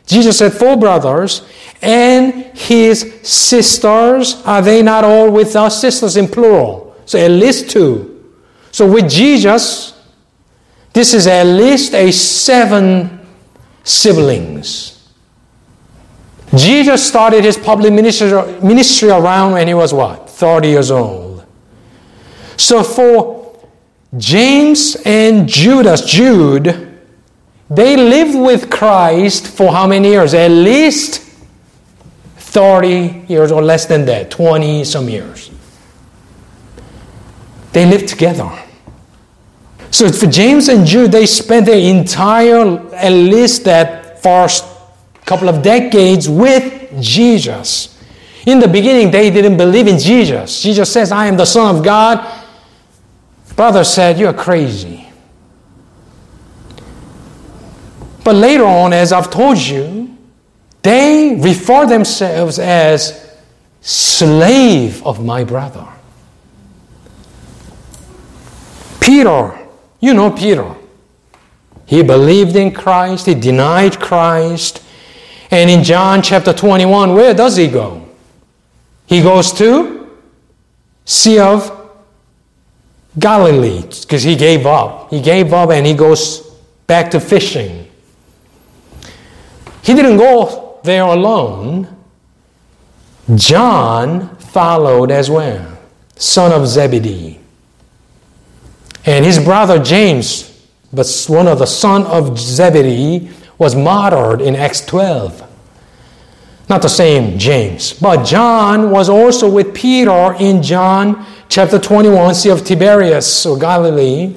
Jesus 0.07 0.37
said, 0.39 0.53
Four 0.53 0.77
brothers 0.77 1.47
and 1.81 2.33
his 2.57 3.19
sisters, 3.21 4.41
are 4.45 4.61
they 4.61 4.81
not 4.81 5.03
all 5.03 5.29
with 5.29 5.55
us? 5.55 5.79
Sisters 5.79 6.17
in 6.17 6.27
plural. 6.27 6.95
So 7.05 7.19
at 7.19 7.29
least 7.29 7.69
two. 7.69 8.33
So 8.71 8.89
with 8.91 9.09
Jesus, 9.09 9.93
this 10.93 11.13
is 11.13 11.27
at 11.27 11.43
least 11.43 11.93
a 11.93 12.11
seven 12.11 13.19
siblings. 13.83 14.93
Jesus 16.55 17.05
started 17.05 17.43
his 17.43 17.57
public 17.57 17.91
ministry, 17.91 18.31
ministry 18.61 19.09
around 19.09 19.53
when 19.53 19.67
he 19.67 19.73
was 19.73 19.93
what? 19.93 20.29
30 20.29 20.69
years 20.69 20.89
old. 20.89 21.45
So 22.55 22.83
for 22.83 23.37
James 24.17 24.95
and 25.05 25.47
Judas, 25.47 26.01
Jude, 26.05 26.86
they 27.69 27.97
lived 27.97 28.37
with 28.37 28.69
Christ 28.69 29.47
for 29.47 29.71
how 29.71 29.87
many 29.87 30.09
years? 30.09 30.33
At 30.33 30.51
least 30.51 31.21
30 32.37 33.25
years 33.27 33.51
or 33.51 33.61
less 33.61 33.85
than 33.85 34.05
that, 34.05 34.31
20 34.31 34.83
some 34.83 35.09
years. 35.09 35.51
They 37.73 37.85
lived 37.85 38.07
together. 38.07 38.49
So 39.91 40.11
for 40.11 40.27
James 40.27 40.67
and 40.69 40.85
Jude, 40.85 41.11
they 41.11 41.25
spent 41.25 41.65
their 41.65 41.79
entire, 41.79 42.79
at 42.93 43.09
least 43.09 43.65
that 43.65 44.21
first 44.23 44.65
couple 45.25 45.49
of 45.49 45.61
decades 45.61 46.29
with 46.29 47.01
Jesus. 47.01 48.01
In 48.45 48.59
the 48.59 48.67
beginning, 48.67 49.11
they 49.11 49.29
didn't 49.29 49.57
believe 49.57 49.87
in 49.87 49.99
Jesus. 49.99 50.61
Jesus 50.61 50.91
says, 50.91 51.11
I 51.11 51.27
am 51.27 51.35
the 51.35 51.45
Son 51.45 51.75
of 51.75 51.83
God. 51.83 52.43
Brother 53.55 53.83
said, 53.83 54.17
You're 54.17 54.33
crazy. 54.33 55.06
But 58.27 58.35
later 58.35 58.65
on, 58.65 58.91
as 58.91 59.13
I've 59.13 59.29
told 59.29 59.57
you, 59.57 60.13
they 60.81 61.39
refer 61.39 61.85
themselves 61.85 62.59
as 62.59 63.33
slave 63.79 65.01
of 65.07 65.23
my 65.23 65.45
brother. 65.45 65.87
Peter, 68.99 69.57
you 70.01 70.13
know 70.13 70.29
Peter. 70.29 70.75
He 71.85 72.03
believed 72.03 72.57
in 72.57 72.73
Christ, 72.73 73.27
he 73.27 73.33
denied 73.33 73.97
Christ. 73.97 74.83
And 75.49 75.69
in 75.69 75.81
John 75.81 76.21
chapter 76.21 76.51
21, 76.51 77.13
where 77.13 77.33
does 77.33 77.55
he 77.55 77.69
go? 77.69 78.09
He 79.05 79.21
goes 79.21 79.53
to 79.53 80.17
Sea 81.05 81.39
of 81.39 81.93
Galilee 83.17 83.83
because 83.83 84.23
he 84.23 84.35
gave 84.35 84.65
up. 84.65 85.11
He 85.11 85.21
gave 85.21 85.53
up 85.53 85.69
and 85.69 85.85
he 85.85 85.93
goes 85.93 86.41
back 86.87 87.09
to 87.11 87.21
fishing. 87.21 87.86
He 89.87 89.93
didn't 89.93 90.17
go 90.17 90.81
there 90.83 91.03
alone, 91.03 91.87
John 93.35 94.35
followed 94.35 95.11
as 95.11 95.29
well, 95.29 95.77
son 96.17 96.51
of 96.51 96.67
Zebedee. 96.67 97.39
And 99.05 99.23
his 99.23 99.39
brother 99.39 99.81
James, 99.81 100.67
but 100.91 101.07
one 101.29 101.47
of 101.47 101.59
the 101.59 101.65
son 101.65 102.03
of 102.03 102.37
Zebedee, 102.37 103.31
was 103.57 103.77
martyred 103.77 104.41
in 104.41 104.57
Acts 104.57 104.85
12. 104.85 105.41
Not 106.67 106.81
the 106.81 106.89
same 106.89 107.39
James, 107.39 107.93
but 107.93 108.25
John 108.25 108.91
was 108.91 109.07
also 109.07 109.49
with 109.49 109.73
Peter 109.73 110.35
in 110.37 110.61
John 110.61 111.25
chapter 111.47 111.79
21, 111.79 112.35
Sea 112.35 112.49
of 112.49 112.65
Tiberias 112.65 113.45
or 113.45 113.57
Galilee, 113.57 114.33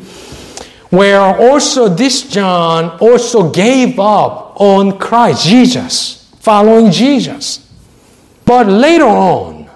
where 0.91 1.21
also 1.21 1.89
this 1.89 2.23
John 2.31 2.97
also 3.01 3.51
gave 3.51 3.99
up 3.99 4.50
on 4.61 4.99
Christ, 4.99 5.47
Jesus 5.47 6.21
following 6.41 6.91
Jesus. 6.91 7.71
But 8.45 8.67
later 8.67 9.05
on, 9.05 9.71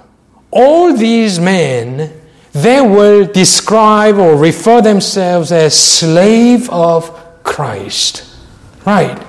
all 0.51 0.97
these 0.97 1.39
men, 1.39 2.21
they 2.53 2.81
will 2.81 3.27
describe 3.27 4.17
or 4.17 4.37
refer 4.37 4.81
themselves 4.81 5.53
as 5.53 5.79
slave 5.79 6.69
of 6.71 7.43
Christ. 7.45 8.25
Right. 8.87 9.23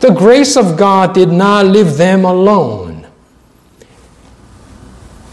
The 0.00 0.10
grace 0.10 0.56
of 0.56 0.76
God 0.76 1.14
did 1.14 1.30
not 1.30 1.66
leave 1.66 1.96
them 1.96 2.24
alone. 2.24 3.06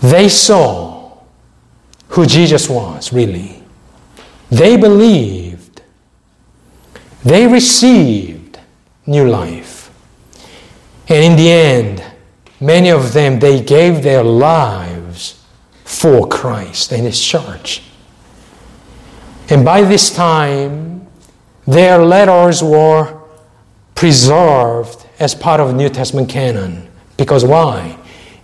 They 0.01 0.29
saw 0.29 1.19
who 2.09 2.25
Jesus 2.25 2.69
was, 2.69 3.11
really. 3.11 3.61
They 4.49 4.77
believed. 4.77 5.81
They 7.23 7.45
received 7.45 8.59
new 9.05 9.27
life. 9.27 9.60
And 11.11 11.25
in 11.25 11.35
the 11.35 11.51
end, 11.51 12.03
many 12.61 12.89
of 12.89 13.11
them, 13.11 13.37
they 13.39 13.61
gave 13.61 14.01
their 14.01 14.23
lives 14.23 15.45
for 15.83 16.25
Christ 16.25 16.93
and 16.93 17.03
His 17.03 17.21
church. 17.21 17.83
And 19.49 19.65
by 19.65 19.81
this 19.81 20.09
time, 20.09 21.05
their 21.67 21.97
letters 21.97 22.63
were 22.63 23.19
preserved 23.93 25.05
as 25.19 25.35
part 25.35 25.59
of 25.59 25.75
New 25.75 25.89
Testament 25.89 26.29
canon. 26.29 26.89
Because 27.17 27.43
why? 27.43 27.97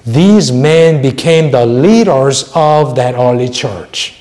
These 0.05 0.51
men 0.51 1.01
became 1.01 1.51
the 1.51 1.65
leaders 1.65 2.51
of 2.53 2.97
that 2.97 3.15
early 3.15 3.47
church. 3.47 4.13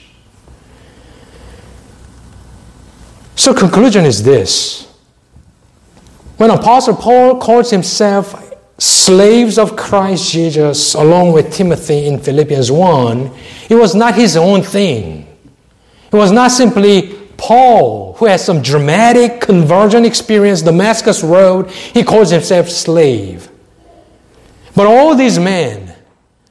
So 3.35 3.53
conclusion 3.53 4.05
is 4.05 4.23
this. 4.23 4.86
When 6.37 6.51
Apostle 6.51 6.97
Paul 6.97 7.41
calls 7.41 7.71
himself 7.71 8.53
slaves 8.79 9.59
of 9.59 9.75
Christ 9.75 10.33
Jesus 10.33 10.95
along 10.95 11.33
with 11.33 11.53
Timothy 11.53 12.07
in 12.07 12.21
Philippians 12.21 12.71
1, 12.71 13.31
it 13.71 13.75
was 13.75 13.95
not 13.95 14.15
his 14.15 14.37
own 14.37 14.63
thing. 14.63 15.27
It 16.13 16.17
was 16.17 16.33
not 16.33 16.51
simply 16.51 17.15
Paul, 17.37 18.15
who 18.15 18.27
has 18.27 18.45
some 18.45 18.63
dramatic 18.63 19.41
conversion 19.41 20.05
experience, 20.05 20.63
Damascus 20.63 21.23
Road, 21.23 21.71
he 21.71 22.03
calls 22.03 22.31
himself 22.31 22.69
slave. 22.69 23.49
But 24.75 24.87
all 24.87 25.15
these 25.15 25.39
men, 25.39 25.95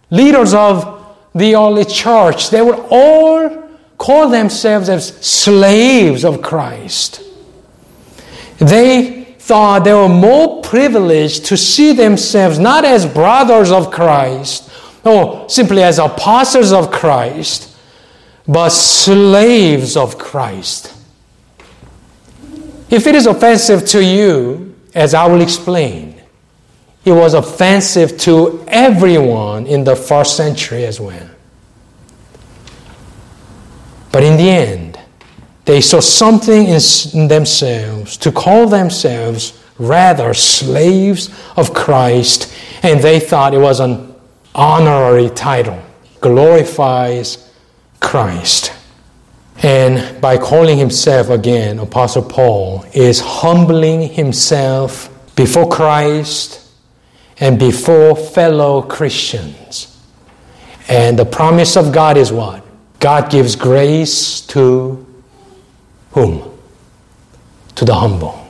leaders 0.09 0.53
of 0.53 1.15
the 1.33 1.55
early 1.55 1.85
church, 1.85 2.49
they 2.49 2.61
would 2.61 2.79
all 2.89 3.69
call 3.97 4.29
themselves 4.29 4.89
as 4.89 5.07
slaves 5.25 6.25
of 6.25 6.41
Christ. 6.41 7.21
They 8.57 9.14
thought 9.45 9.83
they 9.83 9.93
were 9.93 10.09
more 10.09 10.59
privileged 10.63 11.45
to 11.45 11.55
see 11.55 11.93
themselves 11.93 12.57
not 12.57 12.83
as 12.83 13.05
brothers 13.05 13.71
of 13.71 13.91
Christ 13.91 14.71
or 15.03 15.47
simply 15.47 15.83
as 15.83 15.99
apostles 15.99 16.71
of 16.73 16.89
Christ, 16.89 17.77
but 18.47 18.69
slaves 18.69 19.95
of 19.95 20.17
Christ. 20.17 20.91
If 22.89 23.05
it 23.05 23.13
is 23.13 23.27
offensive 23.27 23.85
to 23.89 24.03
you, 24.03 24.75
as 24.95 25.13
I 25.13 25.27
will 25.27 25.41
explain, 25.41 26.19
it 27.03 27.11
was 27.11 27.35
offensive 27.35 28.17
to 28.21 28.63
everyone 28.67 29.67
in 29.67 29.83
the 29.83 29.95
first 29.95 30.35
century 30.35 30.85
as 30.85 30.99
well. 30.99 31.29
But 34.11 34.23
in 34.23 34.37
the 34.37 34.49
end, 34.49 34.84
they 35.65 35.81
saw 35.81 35.99
something 35.99 36.67
in 36.67 37.27
themselves 37.27 38.17
to 38.17 38.31
call 38.31 38.67
themselves 38.67 39.59
rather 39.77 40.33
slaves 40.33 41.29
of 41.57 41.73
Christ, 41.73 42.53
and 42.83 43.01
they 43.01 43.19
thought 43.19 43.53
it 43.53 43.59
was 43.59 43.79
an 43.79 44.15
honorary 44.53 45.29
title, 45.29 45.81
glorifies 46.21 47.51
Christ. 47.99 48.71
And 49.63 50.21
by 50.21 50.37
calling 50.37 50.77
himself 50.77 51.29
again 51.29 51.79
Apostle 51.79 52.23
Paul, 52.23 52.85
is 52.93 53.19
humbling 53.19 54.09
himself 54.09 55.09
before 55.35 55.67
Christ 55.67 56.61
and 57.39 57.57
before 57.57 58.15
fellow 58.15 58.81
Christians. 58.81 59.91
And 60.87 61.17
the 61.17 61.25
promise 61.25 61.75
of 61.75 61.91
God 61.91 62.17
is 62.17 62.31
what? 62.31 62.63
God 62.99 63.31
gives 63.31 63.55
grace 63.55 64.41
to 64.47 65.04
whom? 66.15 66.57
To 67.75 67.85
the 67.85 67.93
humble. 67.93 68.41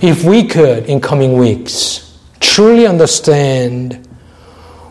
If 0.00 0.24
we 0.24 0.44
could, 0.46 0.86
in 0.86 0.98
coming 1.00 1.36
weeks, 1.36 2.18
truly 2.40 2.86
understand 2.86 4.08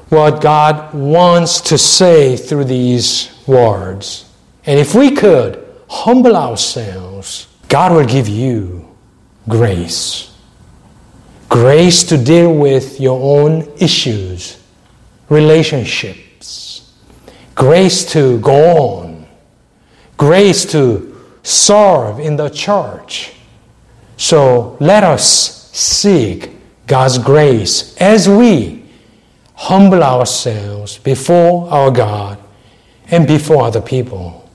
what 0.10 0.40
God 0.40 0.94
wants 0.94 1.60
to 1.62 1.78
say 1.78 2.38
through 2.38 2.66
these 2.66 3.32
words, 3.48 4.30
and 4.66 4.80
if 4.80 4.94
we 4.94 5.12
could 5.12 5.66
humble 5.90 6.36
ourselves, 6.36 7.48
God 7.70 7.92
will 7.92 8.06
give 8.06 8.28
you 8.28 8.96
grace. 9.50 10.32
Grace 11.50 12.04
to 12.04 12.18
deal 12.18 12.54
with 12.54 13.00
your 13.00 13.20
own 13.20 13.68
issues, 13.80 14.62
relationships, 15.30 16.94
grace 17.56 18.06
to 18.12 18.40
go 18.42 18.78
on, 18.78 19.26
grace 20.18 20.66
to 20.72 21.07
serve 21.48 22.20
in 22.20 22.36
the 22.36 22.50
church. 22.50 23.32
So 24.18 24.76
let 24.82 25.04
us 25.04 25.72
seek 25.72 26.52
God's 26.88 27.18
grace 27.18 27.96
as 27.98 28.28
we 28.28 28.84
humble 29.54 30.04
ourselves 30.04 30.98
before 30.98 31.70
our 31.70 31.90
God 31.90 32.38
and 33.10 33.26
before 33.26 33.64
other 33.64 33.82
people 33.82 34.50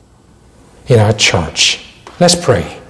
in 0.86 0.98
our 0.98 1.14
church. 1.14 1.86
Let's 2.20 2.34
pray. 2.34 2.81